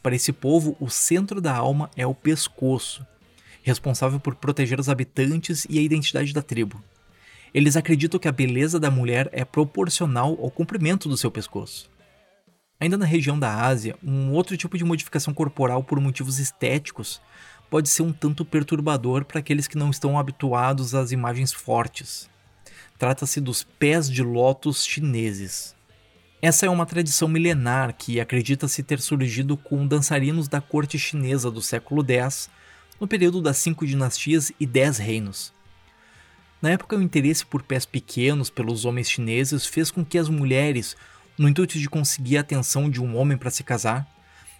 Para 0.00 0.14
esse 0.14 0.32
povo, 0.32 0.76
o 0.78 0.88
centro 0.88 1.40
da 1.40 1.56
alma 1.56 1.90
é 1.96 2.06
o 2.06 2.14
pescoço, 2.14 3.04
responsável 3.60 4.20
por 4.20 4.36
proteger 4.36 4.78
os 4.78 4.88
habitantes 4.88 5.66
e 5.68 5.80
a 5.80 5.82
identidade 5.82 6.32
da 6.32 6.42
tribo. 6.42 6.80
Eles 7.54 7.76
acreditam 7.76 8.18
que 8.18 8.28
a 8.28 8.32
beleza 8.32 8.80
da 8.80 8.90
mulher 8.90 9.28
é 9.32 9.44
proporcional 9.44 10.38
ao 10.40 10.50
comprimento 10.50 11.08
do 11.08 11.16
seu 11.16 11.30
pescoço. 11.30 11.90
Ainda 12.80 12.96
na 12.96 13.04
região 13.06 13.38
da 13.38 13.64
Ásia, 13.64 13.96
um 14.02 14.32
outro 14.32 14.56
tipo 14.56 14.76
de 14.76 14.84
modificação 14.84 15.32
corporal 15.32 15.84
por 15.84 16.00
motivos 16.00 16.38
estéticos 16.38 17.20
pode 17.70 17.88
ser 17.88 18.02
um 18.02 18.12
tanto 18.12 18.44
perturbador 18.44 19.24
para 19.24 19.38
aqueles 19.38 19.68
que 19.68 19.78
não 19.78 19.90
estão 19.90 20.18
habituados 20.18 20.94
às 20.94 21.12
imagens 21.12 21.52
fortes. 21.52 22.28
Trata-se 22.98 23.40
dos 23.40 23.62
pés 23.62 24.10
de 24.10 24.22
lótus 24.22 24.84
chineses. 24.84 25.74
Essa 26.40 26.66
é 26.66 26.68
uma 26.68 26.84
tradição 26.84 27.28
milenar 27.28 27.94
que 27.96 28.18
acredita-se 28.18 28.82
ter 28.82 29.00
surgido 29.00 29.56
com 29.56 29.86
dançarinos 29.86 30.48
da 30.48 30.60
corte 30.60 30.98
chinesa 30.98 31.50
do 31.50 31.62
século 31.62 32.04
X, 32.04 32.50
no 33.00 33.06
período 33.06 33.40
das 33.40 33.58
cinco 33.58 33.86
dinastias 33.86 34.50
e 34.58 34.66
dez 34.66 34.98
reinos. 34.98 35.52
Na 36.62 36.70
época, 36.70 36.96
o 36.96 37.02
interesse 37.02 37.44
por 37.44 37.60
pés 37.64 37.84
pequenos 37.84 38.48
pelos 38.48 38.84
homens 38.84 39.10
chineses 39.10 39.66
fez 39.66 39.90
com 39.90 40.04
que 40.04 40.16
as 40.16 40.28
mulheres, 40.28 40.96
no 41.36 41.48
intuito 41.48 41.76
de 41.76 41.90
conseguir 41.90 42.36
a 42.36 42.40
atenção 42.40 42.88
de 42.88 43.02
um 43.02 43.16
homem 43.16 43.36
para 43.36 43.50
se 43.50 43.64
casar, 43.64 44.06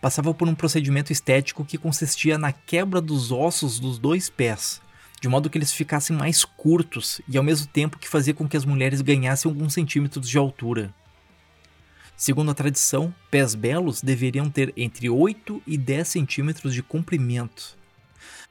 passavam 0.00 0.34
por 0.34 0.48
um 0.48 0.54
procedimento 0.54 1.12
estético 1.12 1.64
que 1.64 1.78
consistia 1.78 2.36
na 2.36 2.50
quebra 2.50 3.00
dos 3.00 3.30
ossos 3.30 3.78
dos 3.78 4.00
dois 4.00 4.28
pés, 4.28 4.82
de 5.20 5.28
modo 5.28 5.48
que 5.48 5.56
eles 5.56 5.72
ficassem 5.72 6.16
mais 6.16 6.44
curtos 6.44 7.20
e 7.28 7.38
ao 7.38 7.44
mesmo 7.44 7.68
tempo 7.68 7.96
que 7.96 8.08
fazia 8.08 8.34
com 8.34 8.48
que 8.48 8.56
as 8.56 8.64
mulheres 8.64 9.00
ganhassem 9.00 9.48
alguns 9.48 9.72
centímetros 9.72 10.28
de 10.28 10.36
altura. 10.36 10.92
Segundo 12.16 12.50
a 12.50 12.54
tradição, 12.54 13.14
pés 13.30 13.54
belos 13.54 14.02
deveriam 14.02 14.50
ter 14.50 14.72
entre 14.76 15.08
8 15.08 15.62
e 15.64 15.78
10 15.78 16.08
centímetros 16.08 16.74
de 16.74 16.82
comprimento. 16.82 17.80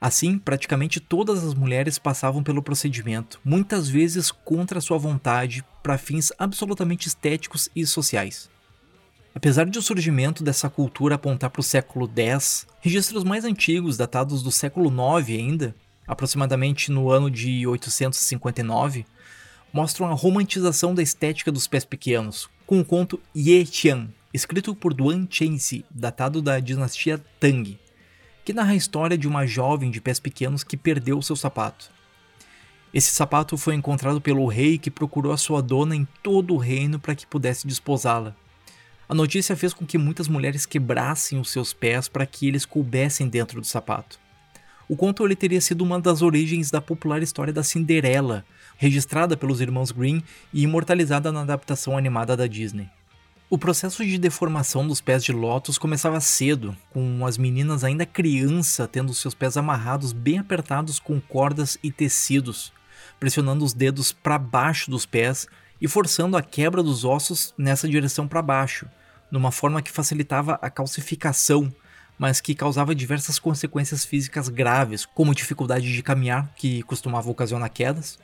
Assim, 0.00 0.38
praticamente 0.38 1.00
todas 1.00 1.44
as 1.44 1.54
mulheres 1.54 1.98
passavam 1.98 2.42
pelo 2.42 2.62
procedimento, 2.62 3.40
muitas 3.44 3.88
vezes 3.88 4.30
contra 4.30 4.80
sua 4.80 4.98
vontade, 4.98 5.64
para 5.82 5.98
fins 5.98 6.32
absolutamente 6.38 7.08
estéticos 7.08 7.68
e 7.74 7.86
sociais. 7.86 8.50
Apesar 9.34 9.64
de 9.66 9.78
o 9.78 9.82
surgimento 9.82 10.44
dessa 10.44 10.68
cultura 10.68 11.14
apontar 11.14 11.50
para 11.50 11.60
o 11.60 11.64
século 11.64 12.10
X, 12.14 12.66
registros 12.80 13.24
mais 13.24 13.44
antigos, 13.44 13.96
datados 13.96 14.42
do 14.42 14.50
século 14.50 14.90
IX 14.90 15.28
ainda, 15.28 15.74
aproximadamente 16.06 16.90
no 16.90 17.10
ano 17.10 17.30
de 17.30 17.66
859, 17.66 19.06
mostram 19.72 20.08
a 20.08 20.14
romantização 20.14 20.94
da 20.94 21.02
estética 21.02 21.50
dos 21.50 21.66
pés 21.66 21.84
pequenos, 21.84 22.50
com 22.66 22.80
o 22.80 22.84
conto 22.84 23.18
Ye 23.34 23.64
Qian, 23.64 24.08
escrito 24.34 24.74
por 24.74 24.92
Duan 24.92 25.26
Chenxi, 25.30 25.84
datado 25.90 26.42
da 26.42 26.60
dinastia 26.60 27.18
Tang, 27.40 27.78
que 28.44 28.52
narra 28.52 28.72
a 28.72 28.76
história 28.76 29.16
de 29.16 29.28
uma 29.28 29.46
jovem 29.46 29.90
de 29.90 30.00
pés 30.00 30.18
pequenos 30.18 30.64
que 30.64 30.76
perdeu 30.76 31.20
seu 31.22 31.36
sapato. 31.36 31.90
Esse 32.92 33.10
sapato 33.10 33.56
foi 33.56 33.74
encontrado 33.74 34.20
pelo 34.20 34.46
rei 34.46 34.76
que 34.76 34.90
procurou 34.90 35.32
a 35.32 35.38
sua 35.38 35.62
dona 35.62 35.96
em 35.96 36.06
todo 36.22 36.54
o 36.54 36.58
reino 36.58 36.98
para 36.98 37.14
que 37.14 37.26
pudesse 37.26 37.66
desposá-la. 37.66 38.36
A 39.08 39.14
notícia 39.14 39.56
fez 39.56 39.72
com 39.72 39.86
que 39.86 39.96
muitas 39.96 40.28
mulheres 40.28 40.66
quebrassem 40.66 41.38
os 41.38 41.50
seus 41.50 41.72
pés 41.72 42.08
para 42.08 42.26
que 42.26 42.46
eles 42.46 42.66
coubessem 42.66 43.28
dentro 43.28 43.60
do 43.60 43.66
sapato. 43.66 44.20
O 44.88 44.96
conto 44.96 45.24
ele 45.24 45.36
teria 45.36 45.60
sido 45.60 45.82
uma 45.82 46.00
das 46.00 46.20
origens 46.20 46.70
da 46.70 46.80
popular 46.80 47.22
história 47.22 47.52
da 47.52 47.62
Cinderela, 47.62 48.44
registrada 48.76 49.36
pelos 49.36 49.60
irmãos 49.60 49.90
Green 49.90 50.22
e 50.52 50.62
imortalizada 50.62 51.32
na 51.32 51.42
adaptação 51.42 51.96
animada 51.96 52.36
da 52.36 52.46
Disney. 52.46 52.90
O 53.52 53.58
processo 53.58 54.02
de 54.02 54.16
deformação 54.16 54.88
dos 54.88 55.02
pés 55.02 55.22
de 55.22 55.30
lótus 55.30 55.76
começava 55.76 56.18
cedo, 56.22 56.74
com 56.90 57.26
as 57.26 57.36
meninas 57.36 57.84
ainda 57.84 58.06
criança 58.06 58.88
tendo 58.88 59.12
seus 59.12 59.34
pés 59.34 59.58
amarrados 59.58 60.10
bem 60.10 60.38
apertados 60.38 60.98
com 60.98 61.20
cordas 61.20 61.76
e 61.82 61.92
tecidos, 61.92 62.72
pressionando 63.20 63.62
os 63.62 63.74
dedos 63.74 64.10
para 64.10 64.38
baixo 64.38 64.90
dos 64.90 65.04
pés 65.04 65.46
e 65.78 65.86
forçando 65.86 66.34
a 66.34 66.40
quebra 66.40 66.82
dos 66.82 67.04
ossos 67.04 67.52
nessa 67.58 67.86
direção 67.86 68.26
para 68.26 68.40
baixo, 68.40 68.88
numa 69.30 69.52
forma 69.52 69.82
que 69.82 69.92
facilitava 69.92 70.58
a 70.62 70.70
calcificação, 70.70 71.70
mas 72.18 72.40
que 72.40 72.54
causava 72.54 72.94
diversas 72.94 73.38
consequências 73.38 74.02
físicas 74.02 74.48
graves, 74.48 75.04
como 75.04 75.34
dificuldade 75.34 75.92
de 75.92 76.02
caminhar, 76.02 76.50
que 76.56 76.82
costumava 76.84 77.30
ocasionar 77.30 77.70
quedas, 77.70 78.18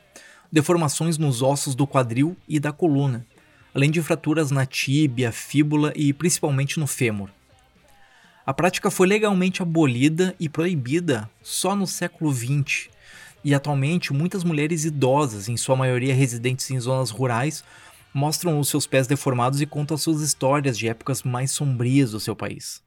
deformações 0.51 1.19
nos 1.19 1.43
ossos 1.43 1.75
do 1.75 1.85
quadril 1.85 2.35
e 2.47 2.59
da 2.59 2.71
coluna, 2.71 3.27
além 3.73 3.91
de 3.91 4.01
fraturas 4.01 4.51
na 4.51 4.65
tíbia, 4.65 5.31
fíbula 5.31 5.93
e 5.95 6.11
principalmente 6.13 6.79
no 6.79 6.87
fêmur. 6.87 7.29
A 8.45 8.53
prática 8.53 8.89
foi 8.89 9.07
legalmente 9.07 9.61
abolida 9.61 10.35
e 10.39 10.49
proibida 10.49 11.29
só 11.43 11.75
no 11.75 11.85
século 11.85 12.33
XX, 12.33 12.89
e 13.43 13.53
atualmente 13.53 14.11
muitas 14.11 14.43
mulheres 14.43 14.85
idosas, 14.85 15.47
em 15.47 15.55
sua 15.55 15.75
maioria 15.75 16.13
residentes 16.13 16.69
em 16.71 16.79
zonas 16.79 17.09
rurais, 17.09 17.63
mostram 18.13 18.59
os 18.59 18.67
seus 18.67 18.87
pés 18.87 19.07
deformados 19.07 19.61
e 19.61 19.65
contam 19.65 19.97
suas 19.97 20.21
histórias 20.21 20.77
de 20.77 20.87
épocas 20.87 21.23
mais 21.23 21.51
sombrias 21.51 22.11
do 22.11 22.19
seu 22.19 22.35
país. 22.35 22.81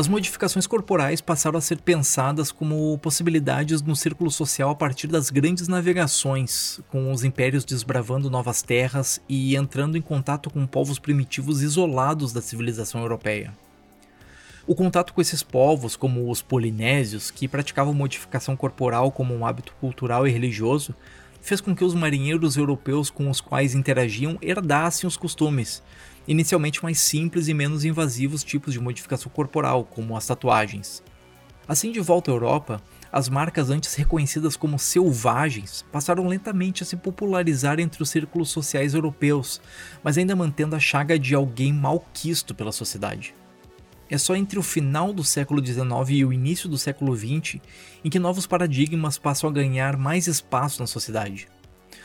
As 0.00 0.08
modificações 0.08 0.66
corporais 0.66 1.20
passaram 1.20 1.58
a 1.58 1.60
ser 1.60 1.76
pensadas 1.76 2.50
como 2.50 2.96
possibilidades 3.00 3.82
no 3.82 3.94
círculo 3.94 4.30
social 4.30 4.70
a 4.70 4.74
partir 4.74 5.06
das 5.06 5.28
grandes 5.28 5.68
navegações, 5.68 6.80
com 6.88 7.12
os 7.12 7.22
impérios 7.22 7.66
desbravando 7.66 8.30
novas 8.30 8.62
terras 8.62 9.20
e 9.28 9.54
entrando 9.54 9.98
em 9.98 10.00
contato 10.00 10.48
com 10.48 10.66
povos 10.66 10.98
primitivos 10.98 11.60
isolados 11.60 12.32
da 12.32 12.40
civilização 12.40 13.02
europeia. 13.02 13.52
O 14.66 14.74
contato 14.74 15.12
com 15.12 15.20
esses 15.20 15.42
povos, 15.42 15.96
como 15.96 16.30
os 16.30 16.40
polinésios, 16.40 17.30
que 17.30 17.46
praticavam 17.46 17.92
modificação 17.92 18.56
corporal 18.56 19.12
como 19.12 19.34
um 19.34 19.44
hábito 19.44 19.74
cultural 19.82 20.26
e 20.26 20.30
religioso, 20.30 20.94
fez 21.42 21.60
com 21.60 21.76
que 21.76 21.84
os 21.84 21.94
marinheiros 21.94 22.56
europeus 22.56 23.10
com 23.10 23.28
os 23.28 23.42
quais 23.42 23.74
interagiam 23.74 24.38
herdassem 24.40 25.06
os 25.06 25.18
costumes, 25.18 25.82
inicialmente 26.30 26.80
mais 26.80 27.00
simples 27.00 27.48
e 27.48 27.54
menos 27.54 27.84
invasivos 27.84 28.44
tipos 28.44 28.72
de 28.72 28.78
modificação 28.78 29.28
corporal, 29.32 29.82
como 29.82 30.16
as 30.16 30.24
tatuagens. 30.24 31.02
Assim, 31.66 31.90
de 31.90 31.98
volta 31.98 32.30
à 32.30 32.34
Europa, 32.34 32.80
as 33.10 33.28
marcas 33.28 33.68
antes 33.68 33.96
reconhecidas 33.96 34.56
como 34.56 34.78
selvagens 34.78 35.84
passaram 35.90 36.28
lentamente 36.28 36.84
a 36.84 36.86
se 36.86 36.96
popularizar 36.96 37.80
entre 37.80 38.00
os 38.00 38.10
círculos 38.10 38.48
sociais 38.48 38.94
europeus, 38.94 39.60
mas 40.04 40.16
ainda 40.16 40.36
mantendo 40.36 40.76
a 40.76 40.80
chaga 40.80 41.18
de 41.18 41.34
alguém 41.34 41.72
malquisto 41.72 42.54
pela 42.54 42.70
sociedade. 42.70 43.34
É 44.08 44.16
só 44.16 44.36
entre 44.36 44.56
o 44.56 44.62
final 44.62 45.12
do 45.12 45.24
século 45.24 45.64
XIX 45.64 45.82
e 46.10 46.24
o 46.24 46.32
início 46.32 46.68
do 46.68 46.78
século 46.78 47.16
XX 47.16 47.56
em 48.04 48.10
que 48.10 48.20
novos 48.20 48.46
paradigmas 48.46 49.18
passam 49.18 49.50
a 49.50 49.52
ganhar 49.52 49.96
mais 49.96 50.28
espaço 50.28 50.80
na 50.80 50.86
sociedade. 50.86 51.48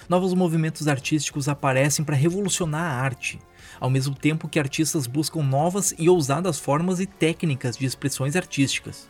Novos 0.08 0.36
movimentos 0.36 0.88
artísticos 0.88 1.50
aparecem 1.50 2.06
para 2.06 2.16
revolucionar 2.16 2.84
a 2.84 3.02
arte, 3.02 3.40
ao 3.80 3.90
mesmo 3.90 4.14
tempo 4.14 4.48
que 4.48 4.60
artistas 4.60 5.08
buscam 5.08 5.42
novas 5.42 5.96
e 5.98 6.08
ousadas 6.08 6.60
formas 6.60 7.00
e 7.00 7.08
técnicas 7.08 7.76
de 7.76 7.86
expressões 7.86 8.36
artísticas. 8.36 9.10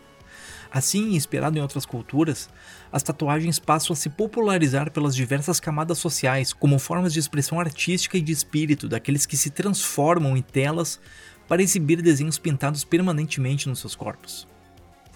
Assim, 0.71 1.13
inspirado 1.13 1.57
em 1.57 1.61
outras 1.61 1.85
culturas, 1.85 2.49
as 2.91 3.03
tatuagens 3.03 3.59
passam 3.59 3.93
a 3.93 3.95
se 3.95 4.09
popularizar 4.09 4.89
pelas 4.89 5.15
diversas 5.15 5.59
camadas 5.59 5.97
sociais 5.97 6.53
como 6.53 6.79
formas 6.79 7.11
de 7.11 7.19
expressão 7.19 7.59
artística 7.59 8.17
e 8.17 8.21
de 8.21 8.31
espírito 8.31 8.87
daqueles 8.87 9.25
que 9.25 9.37
se 9.37 9.49
transformam 9.49 10.35
em 10.35 10.41
telas 10.41 10.99
para 11.47 11.61
exibir 11.61 12.01
desenhos 12.01 12.39
pintados 12.39 12.83
permanentemente 12.83 13.67
nos 13.67 13.79
seus 13.79 13.95
corpos. 13.95 14.47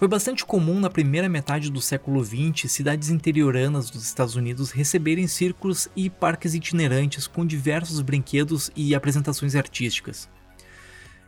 Foi 0.00 0.08
bastante 0.08 0.46
comum 0.46 0.80
na 0.80 0.88
primeira 0.88 1.28
metade 1.28 1.70
do 1.70 1.78
século 1.78 2.24
XX 2.24 2.72
cidades 2.72 3.10
interioranas 3.10 3.90
dos 3.90 4.02
Estados 4.02 4.34
Unidos 4.34 4.70
receberem 4.70 5.26
círculos 5.26 5.88
e 5.94 6.08
parques 6.08 6.54
itinerantes 6.54 7.26
com 7.26 7.44
diversos 7.44 8.00
brinquedos 8.00 8.70
e 8.74 8.94
apresentações 8.94 9.54
artísticas. 9.54 10.26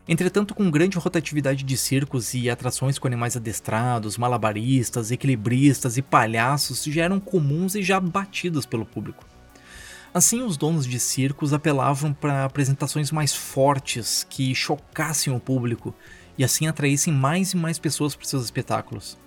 Entretanto, 0.07 0.55
com 0.55 0.71
grande 0.71 0.97
rotatividade 0.97 1.63
de 1.63 1.77
circos 1.77 2.33
e 2.33 2.49
atrações 2.49 2.97
com 2.97 3.05
animais 3.05 3.37
adestrados, 3.37 4.17
malabaristas, 4.17 5.11
equilibristas 5.11 5.95
e 5.95 6.01
palhaços 6.01 6.83
já 6.83 7.03
eram 7.03 7.19
comuns 7.19 7.75
e 7.75 7.83
já 7.83 7.99
batidos 7.99 8.65
pelo 8.65 8.87
público. 8.87 9.23
Assim, 10.11 10.41
os 10.41 10.57
donos 10.57 10.87
de 10.87 10.99
circos 10.99 11.53
apelavam 11.53 12.11
para 12.11 12.43
apresentações 12.43 13.11
mais 13.11 13.35
fortes 13.35 14.25
que 14.27 14.55
chocassem 14.55 15.31
o 15.31 15.39
público 15.39 15.93
e 16.37 16.43
assim 16.43 16.67
atraíssem 16.67 17.13
mais 17.13 17.53
e 17.53 17.57
mais 17.57 17.79
pessoas 17.79 18.15
para 18.15 18.27
seus 18.27 18.43
espetáculos. 18.43 19.17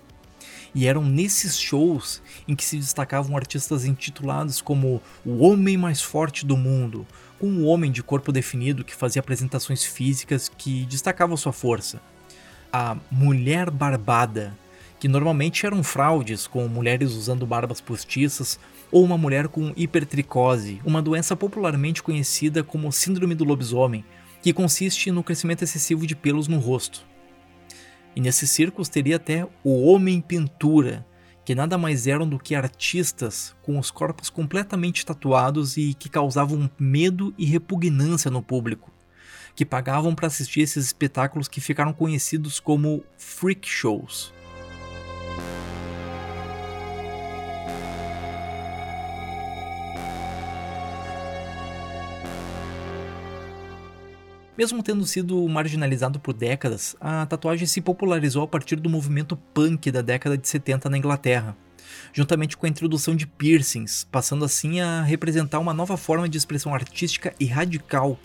E 0.75 0.85
eram 0.85 1.03
nesses 1.03 1.59
shows 1.59 2.21
em 2.47 2.55
que 2.55 2.63
se 2.63 2.77
destacavam 2.77 3.35
artistas 3.35 3.85
intitulados 3.85 4.61
como 4.61 5.01
o 5.25 5.39
homem 5.39 5.77
mais 5.77 6.01
forte 6.01 6.45
do 6.45 6.57
mundo, 6.57 7.07
com 7.39 7.47
um 7.47 7.65
homem 7.65 7.91
de 7.91 8.03
corpo 8.03 8.31
definido 8.31 8.83
que 8.83 8.95
fazia 8.95 9.19
apresentações 9.19 9.83
físicas 9.83 10.49
que 10.49 10.85
destacavam 10.85 11.37
sua 11.37 11.53
força. 11.53 12.01
A 12.71 12.97
mulher 13.09 13.69
barbada, 13.69 14.57
que 14.99 15.07
normalmente 15.07 15.65
eram 15.65 15.83
fraudes 15.83 16.47
com 16.47 16.67
mulheres 16.67 17.13
usando 17.13 17.45
barbas 17.45 17.79
postiças 17.79 18.59
ou 18.91 19.03
uma 19.03 19.17
mulher 19.17 19.47
com 19.47 19.73
hipertricose, 19.75 20.81
uma 20.85 21.01
doença 21.01 21.35
popularmente 21.35 22.03
conhecida 22.03 22.63
como 22.63 22.91
síndrome 22.91 23.35
do 23.35 23.43
lobisomem, 23.43 24.03
que 24.41 24.53
consiste 24.53 25.11
no 25.11 25.23
crescimento 25.23 25.63
excessivo 25.63 26.05
de 26.05 26.15
pelos 26.15 26.47
no 26.47 26.59
rosto. 26.59 27.05
E 28.15 28.21
nesses 28.21 28.49
círculos 28.49 28.89
teria 28.89 29.17
até 29.17 29.47
o 29.63 29.85
homem 29.85 30.21
pintura, 30.21 31.05
que 31.45 31.55
nada 31.55 31.77
mais 31.77 32.07
eram 32.07 32.27
do 32.27 32.39
que 32.39 32.55
artistas 32.55 33.55
com 33.61 33.79
os 33.79 33.89
corpos 33.89 34.29
completamente 34.29 35.05
tatuados 35.05 35.77
e 35.77 35.93
que 35.93 36.09
causavam 36.09 36.69
medo 36.79 37.33
e 37.37 37.45
repugnância 37.45 38.29
no 38.29 38.41
público, 38.41 38.91
que 39.55 39.65
pagavam 39.65 40.13
para 40.13 40.27
assistir 40.27 40.61
esses 40.61 40.85
espetáculos 40.85 41.47
que 41.47 41.61
ficaram 41.61 41.93
conhecidos 41.93 42.59
como 42.59 43.03
freak 43.17 43.67
shows. 43.67 44.33
Mesmo 54.57 54.81
tendo 54.81 55.05
sido 55.05 55.47
marginalizado 55.47 56.19
por 56.19 56.33
décadas, 56.33 56.95
a 56.99 57.27
tatuagem 57.27 57.67
se 57.67 57.79
popularizou 57.79 58.41
a 58.41 58.47
partir 58.47 58.77
do 58.77 58.89
movimento 58.89 59.37
punk 59.53 59.91
da 59.91 60.01
década 60.01 60.35
de 60.35 60.47
70 60.47 60.89
na 60.89 60.97
Inglaterra, 60.97 61.55
juntamente 62.11 62.57
com 62.57 62.65
a 62.65 62.69
introdução 62.69 63.15
de 63.15 63.27
piercings, 63.27 64.07
passando 64.11 64.43
assim 64.43 64.79
a 64.79 65.03
representar 65.03 65.59
uma 65.59 65.75
nova 65.75 65.95
forma 65.95 66.27
de 66.27 66.39
expressão 66.39 66.73
artística 66.73 67.35
e 67.39 67.45
radical, 67.45 68.19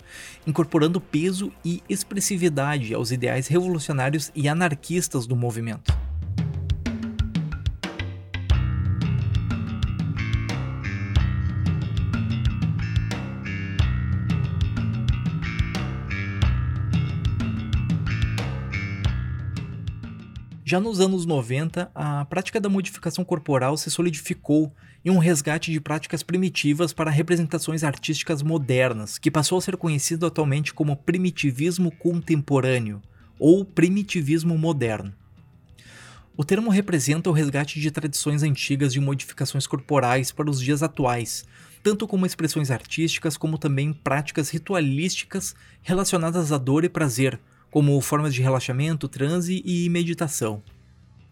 incorporando 0.47 0.99
peso 0.99 1.51
e 1.63 1.83
expressividade 1.87 2.95
aos 2.95 3.11
ideais 3.11 3.47
revolucionários 3.47 4.31
e 4.33 4.49
anarquistas 4.49 5.27
do 5.27 5.35
movimento. 5.35 6.02
Já 20.73 20.79
nos 20.79 20.99
anos 20.99 21.23
90, 21.23 21.91
a 21.93 22.25
prática 22.25 22.59
da 22.59 22.67
modificação 22.67 23.23
corporal 23.23 23.77
se 23.77 23.91
solidificou 23.91 24.73
em 25.05 25.11
um 25.11 25.19
resgate 25.19 25.71
de 25.71 25.79
práticas 25.79 26.23
primitivas 26.23 26.91
para 26.91 27.11
representações 27.11 27.83
artísticas 27.83 28.41
modernas, 28.41 29.19
que 29.19 29.29
passou 29.29 29.59
a 29.59 29.61
ser 29.61 29.77
conhecido 29.77 30.25
atualmente 30.25 30.73
como 30.73 30.97
primitivismo 30.97 31.91
contemporâneo 31.91 33.03
ou 33.37 33.63
primitivismo 33.63 34.57
moderno. 34.57 35.13
O 36.35 36.43
termo 36.43 36.71
representa 36.71 37.29
o 37.29 37.33
resgate 37.33 37.79
de 37.79 37.91
tradições 37.91 38.41
antigas 38.41 38.91
de 38.91 38.99
modificações 38.99 39.67
corporais 39.67 40.31
para 40.31 40.49
os 40.49 40.59
dias 40.59 40.81
atuais, 40.81 41.45
tanto 41.83 42.07
como 42.07 42.25
expressões 42.25 42.71
artísticas 42.71 43.37
como 43.37 43.59
também 43.59 43.93
práticas 43.93 44.49
ritualísticas 44.49 45.53
relacionadas 45.83 46.51
à 46.51 46.57
dor 46.57 46.83
e 46.83 46.89
prazer, 46.89 47.39
como 47.73 47.99
formas 48.01 48.35
de 48.35 48.39
relaxamento, 48.39 49.07
transe 49.07 49.63
e 49.65 49.89
meditação. 49.89 50.61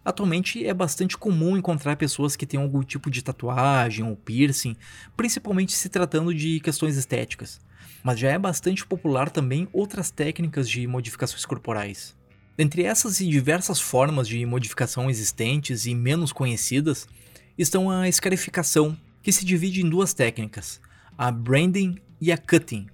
Atualmente 0.04 0.66
é 0.66 0.74
bastante 0.74 1.16
comum 1.16 1.56
encontrar 1.56 1.94
pessoas 1.94 2.34
que 2.34 2.44
têm 2.44 2.58
algum 2.58 2.82
tipo 2.82 3.08
de 3.08 3.22
tatuagem 3.22 4.04
ou 4.04 4.16
piercing, 4.16 4.74
principalmente 5.16 5.70
se 5.70 5.88
tratando 5.88 6.34
de 6.34 6.58
questões 6.58 6.96
estéticas. 6.96 7.60
Mas 8.02 8.18
já 8.18 8.28
é 8.28 8.38
bastante 8.40 8.84
popular 8.84 9.30
também 9.30 9.68
outras 9.72 10.10
técnicas 10.10 10.68
de 10.68 10.84
modificações 10.84 11.44
corporais. 11.44 12.12
Entre 12.58 12.82
essas 12.82 13.20
e 13.20 13.28
diversas 13.28 13.80
formas 13.80 14.26
de 14.26 14.44
modificação 14.44 15.08
existentes 15.08 15.86
e 15.86 15.94
menos 15.94 16.32
conhecidas, 16.32 17.06
estão 17.56 17.88
a 17.88 18.08
escarificação, 18.08 18.98
que 19.22 19.30
se 19.30 19.44
divide 19.44 19.80
em 19.80 19.88
duas 19.88 20.12
técnicas, 20.12 20.80
a 21.16 21.30
branding 21.30 21.98
e 22.20 22.32
a 22.32 22.36
cutting, 22.36 22.88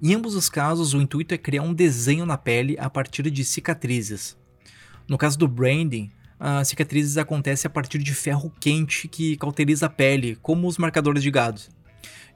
em 0.00 0.14
ambos 0.14 0.34
os 0.36 0.48
casos, 0.48 0.94
o 0.94 1.00
intuito 1.00 1.34
é 1.34 1.38
criar 1.38 1.62
um 1.62 1.74
desenho 1.74 2.24
na 2.24 2.38
pele 2.38 2.76
a 2.78 2.88
partir 2.88 3.28
de 3.30 3.44
cicatrizes. 3.44 4.36
No 5.08 5.18
caso 5.18 5.36
do 5.36 5.48
branding, 5.48 6.10
as 6.38 6.68
cicatrizes 6.68 7.16
acontecem 7.16 7.68
a 7.68 7.70
partir 7.70 7.98
de 7.98 8.14
ferro 8.14 8.52
quente 8.60 9.08
que 9.08 9.36
cauteriza 9.36 9.86
a 9.86 9.90
pele, 9.90 10.36
como 10.40 10.68
os 10.68 10.78
marcadores 10.78 11.22
de 11.22 11.30
gado. 11.30 11.60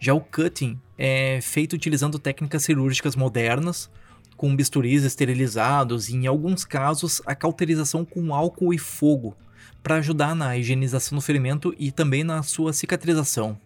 Já 0.00 0.12
o 0.12 0.20
cutting 0.20 0.80
é 0.98 1.38
feito 1.40 1.74
utilizando 1.74 2.18
técnicas 2.18 2.64
cirúrgicas 2.64 3.14
modernas, 3.14 3.88
com 4.36 4.56
bisturis 4.56 5.04
esterilizados 5.04 6.08
e, 6.08 6.16
em 6.16 6.26
alguns 6.26 6.64
casos, 6.64 7.22
a 7.24 7.32
cauterização 7.32 8.04
com 8.04 8.34
álcool 8.34 8.74
e 8.74 8.78
fogo, 8.78 9.36
para 9.80 9.96
ajudar 9.96 10.34
na 10.34 10.58
higienização 10.58 11.16
do 11.16 11.22
ferimento 11.22 11.72
e 11.78 11.92
também 11.92 12.24
na 12.24 12.42
sua 12.42 12.72
cicatrização. 12.72 13.56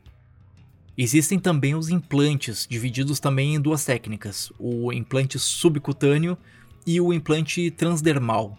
Existem 0.98 1.38
também 1.38 1.74
os 1.74 1.90
implantes, 1.90 2.66
divididos 2.68 3.20
também 3.20 3.54
em 3.54 3.61
duas 3.61 3.85
técnicas: 3.85 4.50
o 4.59 4.90
implante 4.92 5.38
subcutâneo 5.38 6.38
e 6.87 7.00
o 7.00 7.12
implante 7.12 7.70
transdermal. 7.70 8.56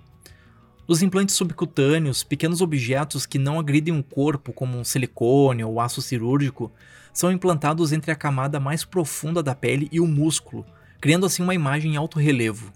Nos 0.88 1.02
implantes 1.02 1.36
subcutâneos, 1.36 2.24
pequenos 2.24 2.62
objetos 2.62 3.26
que 3.26 3.40
não 3.40 3.60
agridem 3.60 3.98
o 3.98 4.04
corpo, 4.04 4.54
como 4.54 4.78
um 4.78 4.84
silicone 4.84 5.64
ou 5.64 5.82
aço 5.82 6.02
cirúrgico, 6.02 6.72
são 7.12 7.32
implantados 7.32 7.92
entre 7.92 8.12
a 8.12 8.16
camada 8.16 8.60
mais 8.60 8.86
profunda 8.86 9.42
da 9.42 9.56
pele 9.56 9.90
e 9.92 10.00
o 10.00 10.08
músculo, 10.08 10.66
criando 11.02 11.26
assim 11.26 11.42
uma 11.42 11.56
imagem 11.56 11.94
em 11.94 11.98
alto 11.98 12.20
relevo. 12.20 12.72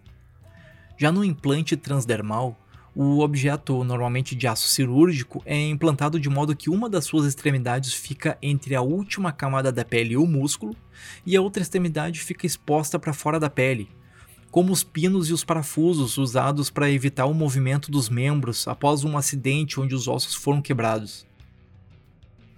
Já 0.98 1.12
no 1.12 1.24
implante 1.24 1.78
transdermal, 1.78 2.60
O 2.94 3.20
objeto, 3.20 3.86
normalmente 3.86 4.36
de 4.36 4.48
aço 4.48 4.68
cirúrgico, 4.68 5.42
é 5.46 5.58
implantado 5.58 6.20
de 6.20 6.30
modo 6.30 6.56
que 6.56 6.70
uma 6.70 6.90
das 6.90 7.06
suas 7.06 7.26
extremidades 7.26 7.94
fica 7.94 8.38
entre 8.42 8.76
a 8.76 8.82
última 8.82 9.32
camada 9.32 9.72
da 9.72 9.86
pele 9.86 10.14
e 10.14 10.18
o 10.18 10.28
músculo, 10.28 10.76
e 11.26 11.38
a 11.38 11.42
outra 11.42 11.64
extremidade 11.64 12.20
fica 12.20 12.46
exposta 12.46 13.00
para 13.00 13.14
fora 13.14 13.40
da 13.40 13.50
pele, 13.50 13.90
como 14.52 14.74
os 14.74 14.84
pinos 14.84 15.30
e 15.30 15.34
os 15.34 15.42
parafusos 15.42 16.18
usados 16.18 16.70
para 16.70 16.92
evitar 16.92 17.28
o 17.28 17.34
movimento 17.34 17.90
dos 17.90 18.10
membros 18.10 18.68
após 18.68 19.06
um 19.06 19.18
acidente 19.18 19.80
onde 19.80 19.96
os 19.96 20.10
ossos 20.10 20.36
foram 20.36 20.62
quebrados. 20.62 21.26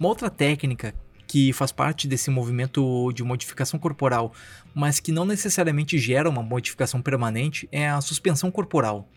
Uma 0.00 0.08
outra 0.08 0.28
técnica 0.28 0.92
que 1.28 1.52
faz 1.52 1.70
parte 1.70 2.08
desse 2.08 2.28
movimento 2.28 3.12
de 3.12 3.22
modificação 3.22 3.78
corporal, 3.78 4.32
mas 4.74 4.98
que 4.98 5.12
não 5.12 5.24
necessariamente 5.24 5.96
gera 5.96 6.28
uma 6.28 6.42
modificação 6.42 7.00
permanente, 7.00 7.68
é 7.70 7.88
a 7.88 8.00
suspensão 8.00 8.50
corporal. 8.50 9.08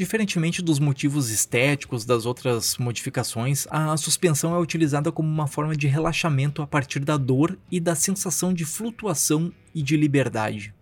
Diferentemente 0.00 0.62
dos 0.62 0.78
motivos 0.78 1.28
estéticos 1.28 2.06
das 2.06 2.24
outras 2.24 2.78
modificações, 2.78 3.66
a 3.68 3.94
suspensão 3.98 4.54
é 4.54 4.58
utilizada 4.58 5.12
como 5.12 5.28
uma 5.28 5.46
forma 5.46 5.76
de 5.76 5.86
relaxamento 5.86 6.62
a 6.62 6.66
partir 6.66 7.00
da 7.00 7.18
dor 7.18 7.58
e 7.70 7.78
da 7.78 7.94
sensação 7.94 8.54
de 8.54 8.64
flutuação 8.64 9.52
e 9.74 9.82
de 9.82 9.98
liberdade. 9.98 10.72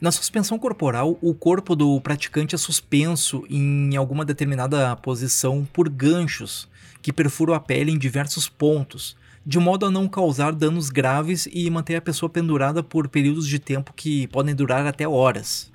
Na 0.00 0.10
suspensão 0.10 0.58
corporal, 0.58 1.18
o 1.20 1.34
corpo 1.34 1.76
do 1.76 2.00
praticante 2.00 2.54
é 2.54 2.58
suspenso 2.58 3.44
em 3.50 3.94
alguma 3.96 4.24
determinada 4.24 4.96
posição 4.96 5.68
por 5.70 5.90
ganchos 5.90 6.66
que 7.02 7.12
perfuram 7.12 7.52
a 7.52 7.60
pele 7.60 7.92
em 7.92 7.98
diversos 7.98 8.48
pontos, 8.48 9.14
de 9.44 9.58
modo 9.58 9.84
a 9.84 9.90
não 9.90 10.08
causar 10.08 10.54
danos 10.54 10.88
graves 10.88 11.46
e 11.52 11.68
manter 11.68 11.96
a 11.96 12.00
pessoa 12.00 12.30
pendurada 12.30 12.82
por 12.82 13.08
períodos 13.08 13.46
de 13.46 13.58
tempo 13.58 13.92
que 13.94 14.26
podem 14.28 14.54
durar 14.54 14.86
até 14.86 15.06
horas. 15.06 15.70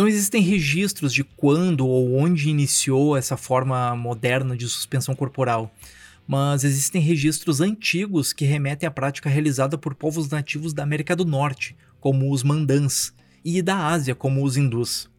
Não 0.00 0.08
existem 0.08 0.40
registros 0.40 1.12
de 1.12 1.22
quando 1.22 1.86
ou 1.86 2.16
onde 2.16 2.48
iniciou 2.48 3.18
essa 3.18 3.36
forma 3.36 3.94
moderna 3.94 4.56
de 4.56 4.66
suspensão 4.66 5.14
corporal, 5.14 5.74
mas 6.26 6.64
existem 6.64 7.02
registros 7.02 7.60
antigos 7.60 8.32
que 8.32 8.46
remetem 8.46 8.86
à 8.86 8.90
prática 8.90 9.28
realizada 9.28 9.76
por 9.76 9.94
povos 9.94 10.30
nativos 10.30 10.72
da 10.72 10.82
América 10.82 11.14
do 11.14 11.26
Norte, 11.26 11.76
como 12.00 12.32
os 12.32 12.42
Mandãs, 12.42 13.12
e 13.44 13.60
da 13.60 13.76
Ásia, 13.76 14.14
como 14.14 14.42
os 14.42 14.56
hindus. 14.56 15.10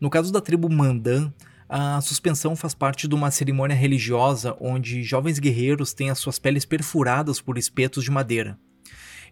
No 0.00 0.10
caso 0.10 0.32
da 0.32 0.40
tribo 0.40 0.68
Mandan, 0.68 1.32
a 1.68 2.00
suspensão 2.00 2.56
faz 2.56 2.74
parte 2.74 3.06
de 3.06 3.14
uma 3.14 3.30
cerimônia 3.30 3.76
religiosa 3.76 4.56
onde 4.60 5.04
jovens 5.04 5.38
guerreiros 5.38 5.92
têm 5.92 6.10
as 6.10 6.18
suas 6.18 6.40
peles 6.40 6.64
perfuradas 6.64 7.40
por 7.40 7.56
espetos 7.56 8.02
de 8.02 8.10
madeira. 8.10 8.58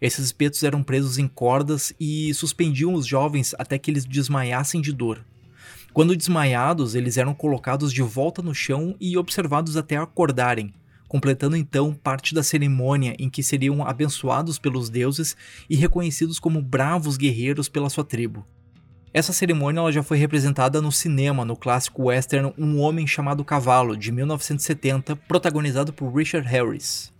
Esses 0.03 0.25
espetos 0.25 0.61
eram 0.63 0.83
presos 0.83 1.17
em 1.17 1.29
cordas 1.29 1.93
e 1.97 2.33
suspendiam 2.33 2.93
os 2.93 3.05
jovens 3.05 3.55
até 3.57 3.79
que 3.79 3.89
eles 3.89 4.03
desmaiassem 4.03 4.81
de 4.81 4.91
dor. 4.91 5.23
Quando 5.93 6.13
desmaiados, 6.13 6.93
eles 6.93 7.15
eram 7.15 7.33
colocados 7.33 7.93
de 7.93 8.01
volta 8.01 8.41
no 8.41 8.53
chão 8.53 8.97
e 8.99 9.17
observados 9.17 9.77
até 9.77 9.95
acordarem, 9.95 10.73
completando 11.07 11.55
então 11.55 11.93
parte 11.93 12.35
da 12.35 12.43
cerimônia 12.43 13.15
em 13.17 13.29
que 13.29 13.41
seriam 13.41 13.81
abençoados 13.87 14.59
pelos 14.59 14.89
deuses 14.89 15.37
e 15.69 15.75
reconhecidos 15.77 16.37
como 16.37 16.61
bravos 16.61 17.15
guerreiros 17.15 17.69
pela 17.69 17.89
sua 17.89 18.03
tribo. 18.03 18.45
Essa 19.13 19.31
cerimônia 19.31 19.89
já 19.89 20.03
foi 20.03 20.17
representada 20.17 20.81
no 20.81 20.91
cinema 20.91 21.45
no 21.45 21.55
clássico 21.55 22.07
western 22.07 22.53
Um 22.57 22.77
Homem 22.81 23.07
Chamado 23.07 23.45
Cavalo, 23.45 23.95
de 23.95 24.11
1970, 24.11 25.15
protagonizado 25.15 25.93
por 25.93 26.13
Richard 26.13 26.45
Harris. 26.45 27.13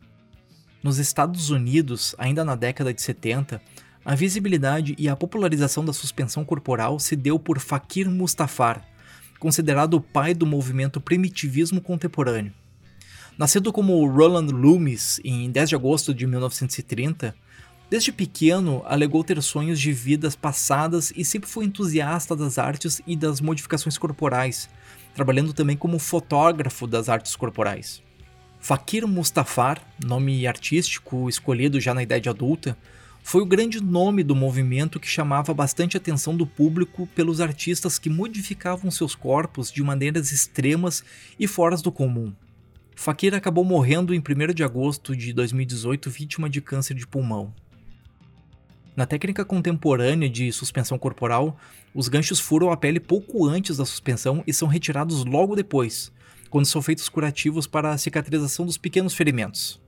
Nos 0.83 0.97
Estados 0.97 1.49
Unidos, 1.49 2.13
ainda 2.17 2.43
na 2.43 2.55
década 2.55 2.93
de 2.93 3.01
70, 3.01 3.61
a 4.03 4.15
visibilidade 4.15 4.93
e 4.99 5.07
a 5.07 5.15
popularização 5.15 5.85
da 5.85 5.93
suspensão 5.93 6.43
corporal 6.43 6.99
se 6.99 7.15
deu 7.15 7.39
por 7.39 7.57
Fakir 7.57 8.11
Mustafar, 8.11 8.85
considerado 9.39 9.93
o 9.93 10.01
pai 10.01 10.33
do 10.33 10.45
movimento 10.45 10.99
primitivismo 10.99 11.79
contemporâneo. 11.79 12.51
Nascido 13.37 13.71
como 13.71 14.05
Roland 14.05 14.51
Loomis 14.51 15.21
em 15.23 15.49
10 15.49 15.69
de 15.69 15.75
agosto 15.75 16.13
de 16.13 16.27
1930, 16.27 17.33
desde 17.89 18.11
pequeno 18.11 18.83
alegou 18.85 19.23
ter 19.23 19.41
sonhos 19.41 19.79
de 19.79 19.93
vidas 19.93 20.35
passadas 20.35 21.13
e 21.15 21.23
sempre 21.23 21.49
foi 21.49 21.63
entusiasta 21.63 22.35
das 22.35 22.57
artes 22.57 23.01
e 23.07 23.15
das 23.15 23.39
modificações 23.39 23.97
corporais, 23.97 24.69
trabalhando 25.15 25.53
também 25.53 25.77
como 25.77 25.97
fotógrafo 25.97 26.85
das 26.85 27.07
artes 27.07 27.37
corporais. 27.37 28.02
Fakir 28.63 29.05
Mustafar, 29.05 29.85
nome 30.01 30.47
artístico 30.47 31.27
escolhido 31.27 31.81
já 31.81 31.93
na 31.93 32.01
idade 32.01 32.29
adulta, 32.29 32.77
foi 33.21 33.41
o 33.41 33.45
grande 33.45 33.83
nome 33.83 34.23
do 34.23 34.33
movimento 34.33 35.01
que 35.01 35.07
chamava 35.07 35.53
bastante 35.53 35.97
atenção 35.97 36.33
do 36.33 36.47
público 36.47 37.05
pelos 37.07 37.41
artistas 37.41 37.99
que 37.99 38.09
modificavam 38.09 38.89
seus 38.89 39.15
corpos 39.15 39.69
de 39.69 39.83
maneiras 39.83 40.31
extremas 40.31 41.03
e 41.37 41.45
fora 41.45 41.75
do 41.75 41.91
comum. 41.91 42.31
Fakir 42.95 43.35
acabou 43.35 43.65
morrendo 43.65 44.15
em 44.15 44.19
1 44.19 44.53
de 44.53 44.63
agosto 44.63 45.13
de 45.13 45.33
2018 45.33 46.09
vítima 46.09 46.49
de 46.49 46.61
câncer 46.61 46.93
de 46.93 47.05
pulmão. 47.05 47.53
Na 48.95 49.05
técnica 49.05 49.43
contemporânea 49.43 50.29
de 50.29 50.49
suspensão 50.53 50.97
corporal, 50.97 51.57
os 51.93 52.07
ganchos 52.07 52.39
furam 52.39 52.71
a 52.71 52.77
pele 52.77 53.01
pouco 53.01 53.45
antes 53.45 53.75
da 53.75 53.85
suspensão 53.85 54.41
e 54.47 54.53
são 54.53 54.69
retirados 54.69 55.25
logo 55.25 55.53
depois, 55.53 56.12
quando 56.53 56.67
são 56.67 56.83
feitos 56.83 57.09
curativos 57.09 57.65
para 57.65 57.89
a 57.89 57.97
cicatrização 57.97 58.63
dos 58.63 58.77
pequenos 58.77 59.15
ferimentos. 59.15 59.81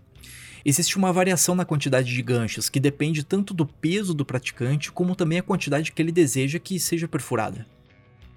Existe 0.65 0.97
uma 0.97 1.13
variação 1.13 1.54
na 1.54 1.63
quantidade 1.63 2.12
de 2.12 2.23
ganchos, 2.23 2.69
que 2.69 2.80
depende 2.80 3.23
tanto 3.23 3.54
do 3.54 3.67
peso 3.67 4.15
do 4.15 4.25
praticante 4.25 4.91
como 4.91 5.15
também 5.15 5.38
a 5.38 5.43
quantidade 5.43 5.91
que 5.91 6.01
ele 6.01 6.12
deseja 6.12 6.58
que 6.58 6.80
seja 6.80 7.08
perfurada. 7.08 7.67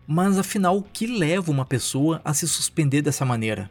Mas 0.06 0.36
afinal, 0.36 0.76
o 0.76 0.82
que 0.82 1.06
leva 1.06 1.50
uma 1.50 1.64
pessoa 1.64 2.20
a 2.22 2.34
se 2.34 2.46
suspender 2.46 3.00
dessa 3.00 3.24
maneira? 3.24 3.70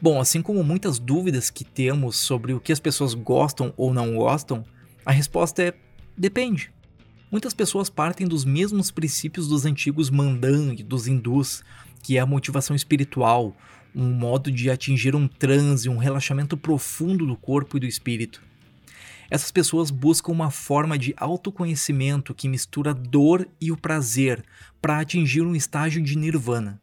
Bom, 0.00 0.18
assim 0.18 0.40
como 0.40 0.64
muitas 0.64 0.98
dúvidas 0.98 1.50
que 1.50 1.62
temos 1.62 2.16
sobre 2.16 2.54
o 2.54 2.60
que 2.60 2.72
as 2.72 2.80
pessoas 2.80 3.12
gostam 3.12 3.74
ou 3.76 3.92
não 3.92 4.16
gostam, 4.16 4.64
a 5.04 5.12
resposta 5.12 5.62
é 5.62 5.74
depende. 6.16 6.72
Muitas 7.30 7.52
pessoas 7.52 7.90
partem 7.90 8.26
dos 8.26 8.42
mesmos 8.44 8.90
princípios 8.90 9.46
dos 9.48 9.66
antigos 9.66 10.08
Mandan 10.08 10.72
e 10.72 10.82
dos 10.82 11.06
hindus, 11.06 11.62
que 12.06 12.16
é 12.16 12.20
a 12.20 12.26
motivação 12.26 12.76
espiritual, 12.76 13.56
um 13.92 14.12
modo 14.12 14.48
de 14.48 14.70
atingir 14.70 15.16
um 15.16 15.26
transe, 15.26 15.88
um 15.88 15.96
relaxamento 15.96 16.56
profundo 16.56 17.26
do 17.26 17.34
corpo 17.34 17.76
e 17.76 17.80
do 17.80 17.86
espírito. 17.86 18.40
Essas 19.28 19.50
pessoas 19.50 19.90
buscam 19.90 20.30
uma 20.30 20.52
forma 20.52 20.96
de 20.96 21.12
autoconhecimento 21.16 22.32
que 22.32 22.48
mistura 22.48 22.94
dor 22.94 23.48
e 23.60 23.72
o 23.72 23.76
prazer 23.76 24.44
para 24.80 25.00
atingir 25.00 25.40
um 25.42 25.56
estágio 25.56 26.00
de 26.00 26.16
nirvana. 26.16 26.80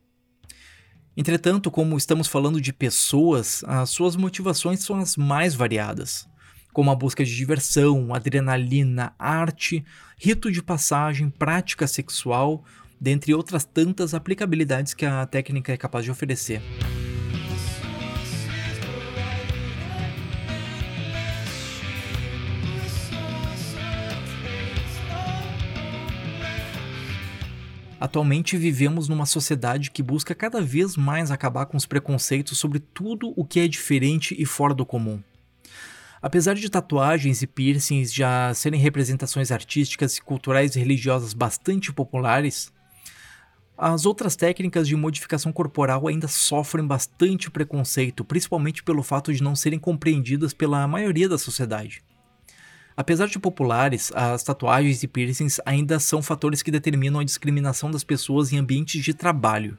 Entretanto, 1.15 1.71
como 1.71 1.95
estamos 1.95 2.27
falando 2.27 2.59
de 2.59 2.73
pessoas, 2.73 3.63
as 3.65 3.91
suas 3.91 4.17
motivações 4.17 4.83
são 4.83 4.97
as 4.97 5.15
mais 5.15 5.55
variadas, 5.55 6.27
como 6.73 6.91
a 6.91 6.95
busca 6.95 7.23
de 7.23 7.33
diversão, 7.33 8.13
adrenalina, 8.13 9.15
arte, 9.17 9.85
rito 10.17 10.51
de 10.51 10.61
passagem, 10.61 11.29
prática 11.29 11.87
sexual 11.87 12.65
dentre 13.03 13.33
outras 13.33 13.65
tantas 13.65 14.13
aplicabilidades 14.13 14.93
que 14.93 15.05
a 15.05 15.25
técnica 15.25 15.73
é 15.73 15.75
capaz 15.75 16.05
de 16.05 16.11
oferecer. 16.11 16.61
Atualmente 27.99 28.55
vivemos 28.55 29.09
numa 29.09 29.25
sociedade 29.25 29.91
que 29.91 30.01
busca 30.01 30.33
cada 30.33 30.61
vez 30.61 30.95
mais 30.95 31.29
acabar 31.29 31.65
com 31.65 31.75
os 31.75 31.85
preconceitos 31.85 32.57
sobre 32.57 32.79
tudo 32.79 33.33
o 33.35 33.43
que 33.43 33.59
é 33.59 33.67
diferente 33.67 34.33
e 34.39 34.45
fora 34.45 34.73
do 34.73 34.85
comum. 34.85 35.21
Apesar 36.21 36.53
de 36.53 36.69
tatuagens 36.69 37.41
e 37.41 37.47
piercings 37.47 38.13
já 38.13 38.53
serem 38.53 38.79
representações 38.79 39.51
artísticas, 39.51 40.19
culturais 40.19 40.77
e 40.77 40.79
religiosas 40.79 41.33
bastante 41.33 41.91
populares, 41.91 42.71
as 43.77 44.05
outras 44.05 44.35
técnicas 44.35 44.87
de 44.87 44.95
modificação 44.95 45.51
corporal 45.51 46.07
ainda 46.07 46.27
sofrem 46.27 46.85
bastante 46.85 47.49
preconceito, 47.49 48.23
principalmente 48.23 48.83
pelo 48.83 49.01
fato 49.01 49.33
de 49.33 49.41
não 49.41 49.55
serem 49.55 49.79
compreendidas 49.79 50.53
pela 50.53 50.87
maioria 50.87 51.27
da 51.27 51.37
sociedade. 51.37 52.03
Apesar 52.95 53.27
de 53.27 53.39
populares, 53.39 54.11
as 54.13 54.43
tatuagens 54.43 55.01
e 55.01 55.07
piercings 55.07 55.59
ainda 55.65 55.99
são 55.99 56.21
fatores 56.21 56.61
que 56.61 56.69
determinam 56.69 57.19
a 57.19 57.23
discriminação 57.23 57.89
das 57.89 58.03
pessoas 58.03 58.53
em 58.53 58.59
ambientes 58.59 59.03
de 59.03 59.13
trabalho. 59.13 59.77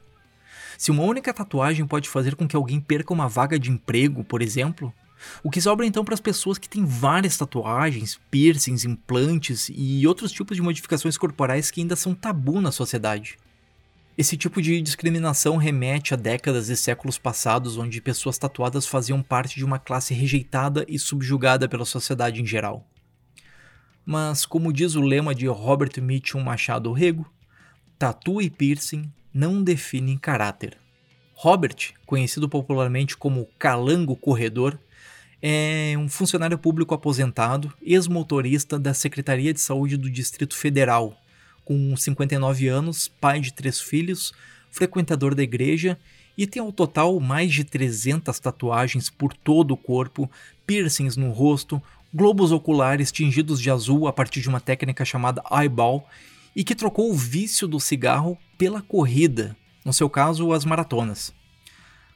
Se 0.77 0.91
uma 0.91 1.03
única 1.03 1.33
tatuagem 1.33 1.87
pode 1.87 2.09
fazer 2.09 2.35
com 2.35 2.45
que 2.45 2.55
alguém 2.57 2.81
perca 2.81 3.13
uma 3.13 3.29
vaga 3.29 3.57
de 3.57 3.71
emprego, 3.71 4.25
por 4.25 4.41
exemplo, 4.41 4.93
o 5.41 5.49
que 5.49 5.61
sobra 5.61 5.85
então 5.85 6.03
para 6.03 6.13
as 6.13 6.19
pessoas 6.19 6.57
que 6.57 6.67
têm 6.67 6.83
várias 6.83 7.37
tatuagens, 7.37 8.19
piercings, 8.29 8.83
implantes 8.83 9.71
e 9.73 10.05
outros 10.05 10.33
tipos 10.33 10.57
de 10.57 10.61
modificações 10.61 11.17
corporais 11.17 11.71
que 11.71 11.79
ainda 11.79 11.95
são 11.95 12.13
tabu 12.13 12.59
na 12.59 12.73
sociedade? 12.73 13.37
Esse 14.17 14.37
tipo 14.37 14.61
de 14.61 14.81
discriminação 14.81 15.57
remete 15.57 16.13
a 16.13 16.17
décadas 16.17 16.69
e 16.69 16.77
séculos 16.77 17.17
passados, 17.17 17.77
onde 17.77 17.99
pessoas 17.99 18.37
tatuadas 18.37 18.87
faziam 18.87 19.21
parte 19.21 19.57
de 19.57 19.65
uma 19.65 19.77
classe 19.77 20.13
rejeitada 20.13 20.85
e 20.87 20.97
subjugada 20.97 21.67
pela 21.67 21.83
sociedade 21.83 22.41
em 22.41 22.45
geral. 22.45 22.87
Mas, 24.05 24.45
como 24.45 24.71
diz 24.71 24.95
o 24.95 25.01
lema 25.01 25.35
de 25.35 25.47
Robert 25.47 26.01
Mitchum 26.01 26.41
Machado 26.41 26.93
Rego, 26.93 27.29
tatu 27.99 28.41
e 28.41 28.49
piercing 28.49 29.11
não 29.33 29.61
definem 29.61 30.17
caráter. 30.17 30.77
Robert, 31.33 31.93
conhecido 32.05 32.47
popularmente 32.47 33.17
como 33.17 33.49
Calango 33.59 34.15
Corredor, 34.15 34.79
é 35.41 35.93
um 35.97 36.07
funcionário 36.07 36.57
público 36.57 36.93
aposentado, 36.93 37.73
ex-motorista 37.81 38.79
da 38.79 38.93
Secretaria 38.93 39.53
de 39.53 39.59
Saúde 39.59 39.97
do 39.97 40.09
Distrito 40.09 40.55
Federal, 40.55 41.17
com 41.65 41.97
59 41.97 42.67
anos, 42.67 43.07
pai 43.07 43.41
de 43.41 43.51
três 43.51 43.81
filhos, 43.81 44.31
frequentador 44.71 45.35
da 45.35 45.43
igreja 45.43 45.97
e 46.37 46.45
tem 46.45 46.61
ao 46.61 46.71
total 46.71 47.19
mais 47.19 47.53
de 47.53 47.63
300 47.63 48.39
tatuagens 48.39 49.09
por 49.09 49.33
todo 49.33 49.71
o 49.71 49.77
corpo, 49.77 50.29
piercings 50.67 51.17
no 51.17 51.31
rosto, 51.31 51.81
globos 52.13 52.51
oculares 52.51 53.11
tingidos 53.11 53.59
de 53.59 53.71
azul 53.71 54.07
a 54.07 54.13
partir 54.13 54.41
de 54.41 54.49
uma 54.49 54.61
técnica 54.61 55.03
chamada 55.03 55.43
eyeball 55.51 56.07
e 56.55 56.63
que 56.63 56.75
trocou 56.75 57.11
o 57.11 57.15
vício 57.15 57.67
do 57.67 57.79
cigarro 57.79 58.37
pela 58.57 58.81
corrida, 58.81 59.55
no 59.83 59.91
seu 59.91 60.09
caso, 60.09 60.53
as 60.53 60.63
maratonas. 60.63 61.33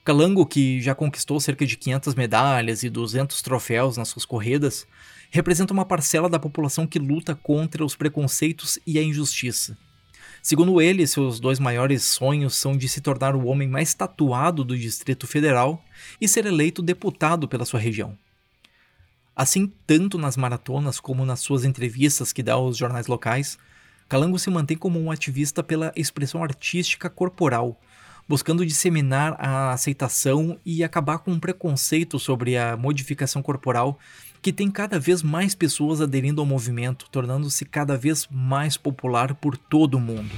Calango, 0.04 0.46
que 0.46 0.82
já 0.82 0.96
conquistou 0.96 1.40
cerca 1.40 1.66
de 1.66 1.78
500 1.78 2.16
medalhas 2.16 2.84
e 2.84 2.90
200 2.90 3.42
troféus 3.42 3.98
nas 3.98 4.08
suas 4.08 4.26
corridas, 4.26 4.88
representa 5.30 5.74
uma 5.74 5.86
parcela 5.86 6.30
da 6.30 6.40
população 6.40 6.88
que 6.88 7.00
luta 7.00 7.36
contra 7.36 7.86
os 7.86 7.96
preconceitos 7.96 8.80
e 8.86 8.98
a 8.98 9.04
injustiça. 9.04 9.78
Segundo 10.42 10.82
ele, 10.82 11.06
seus 11.06 11.40
dois 11.40 11.60
maiores 11.60 12.04
sonhos 12.04 12.56
são 12.56 12.78
de 12.78 12.88
se 12.88 13.02
tornar 13.02 13.36
o 13.36 13.46
homem 13.46 13.68
mais 13.68 13.94
tatuado 13.94 14.64
do 14.64 14.78
Distrito 14.78 15.28
Federal 15.28 15.84
e 16.20 16.28
ser 16.28 16.46
eleito 16.46 16.82
deputado 16.82 17.48
pela 17.48 17.66
sua 17.66 17.80
região. 17.80 18.18
Assim, 19.36 19.72
tanto 19.86 20.18
nas 20.18 20.36
maratonas 20.36 21.00
como 21.00 21.26
nas 21.26 21.40
suas 21.42 21.64
entrevistas 21.64 22.34
que 22.34 22.44
dá 22.44 22.54
aos 22.54 22.78
jornais 22.78 23.08
locais, 23.08 23.58
Calango 24.08 24.40
se 24.40 24.50
mantém 24.50 24.76
como 24.76 25.00
um 25.00 25.12
ativista 25.12 25.62
pela 25.62 25.94
expressão 25.96 26.44
artística 26.44 27.10
corporal, 27.10 27.80
buscando 28.28 28.66
disseminar 28.66 29.36
a 29.40 29.72
aceitação 29.72 30.60
e 30.66 30.84
acabar 30.84 31.20
com 31.20 31.32
um 31.32 31.40
preconceito 31.40 32.18
sobre 32.18 32.58
a 32.58 32.76
modificação 32.76 33.42
corporal 33.42 34.00
que 34.42 34.54
tem 34.54 34.72
cada 34.72 35.00
vez 35.00 35.22
mais 35.22 35.54
pessoas 35.54 36.00
aderindo 36.02 36.42
ao 36.42 36.48
movimento, 36.48 37.08
tornando-se 37.12 37.66
cada 37.66 37.98
vez 37.98 38.28
mais 38.32 38.78
popular 38.78 39.36
por 39.36 39.58
todo 39.58 39.96
o 39.96 40.00
mundo. 40.00 40.30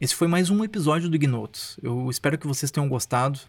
Esse 0.00 0.14
foi 0.14 0.28
mais 0.28 0.48
um 0.48 0.62
episódio 0.62 1.08
do 1.08 1.16
Ignotos. 1.16 1.76
Eu 1.82 2.08
espero 2.08 2.38
que 2.38 2.46
vocês 2.46 2.70
tenham 2.70 2.88
gostado. 2.88 3.40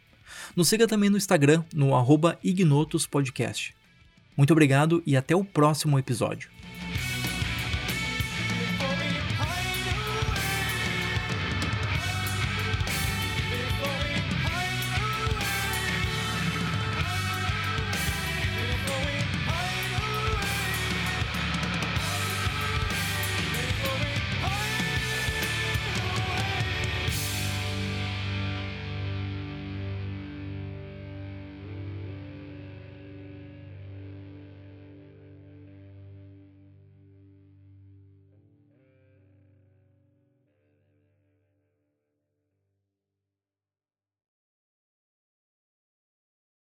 Nos 0.56 0.70
siga 0.70 0.88
também 0.88 1.10
no 1.10 1.18
Instagram, 1.18 1.64
no 1.74 1.96
arroba 1.96 2.38
ignotospodcast. 2.44 3.74
Muito 4.38 4.52
obrigado 4.52 5.02
e 5.06 5.16
até 5.18 5.36
o 5.36 5.44
próximo 5.44 5.98
episódio. 5.98 6.55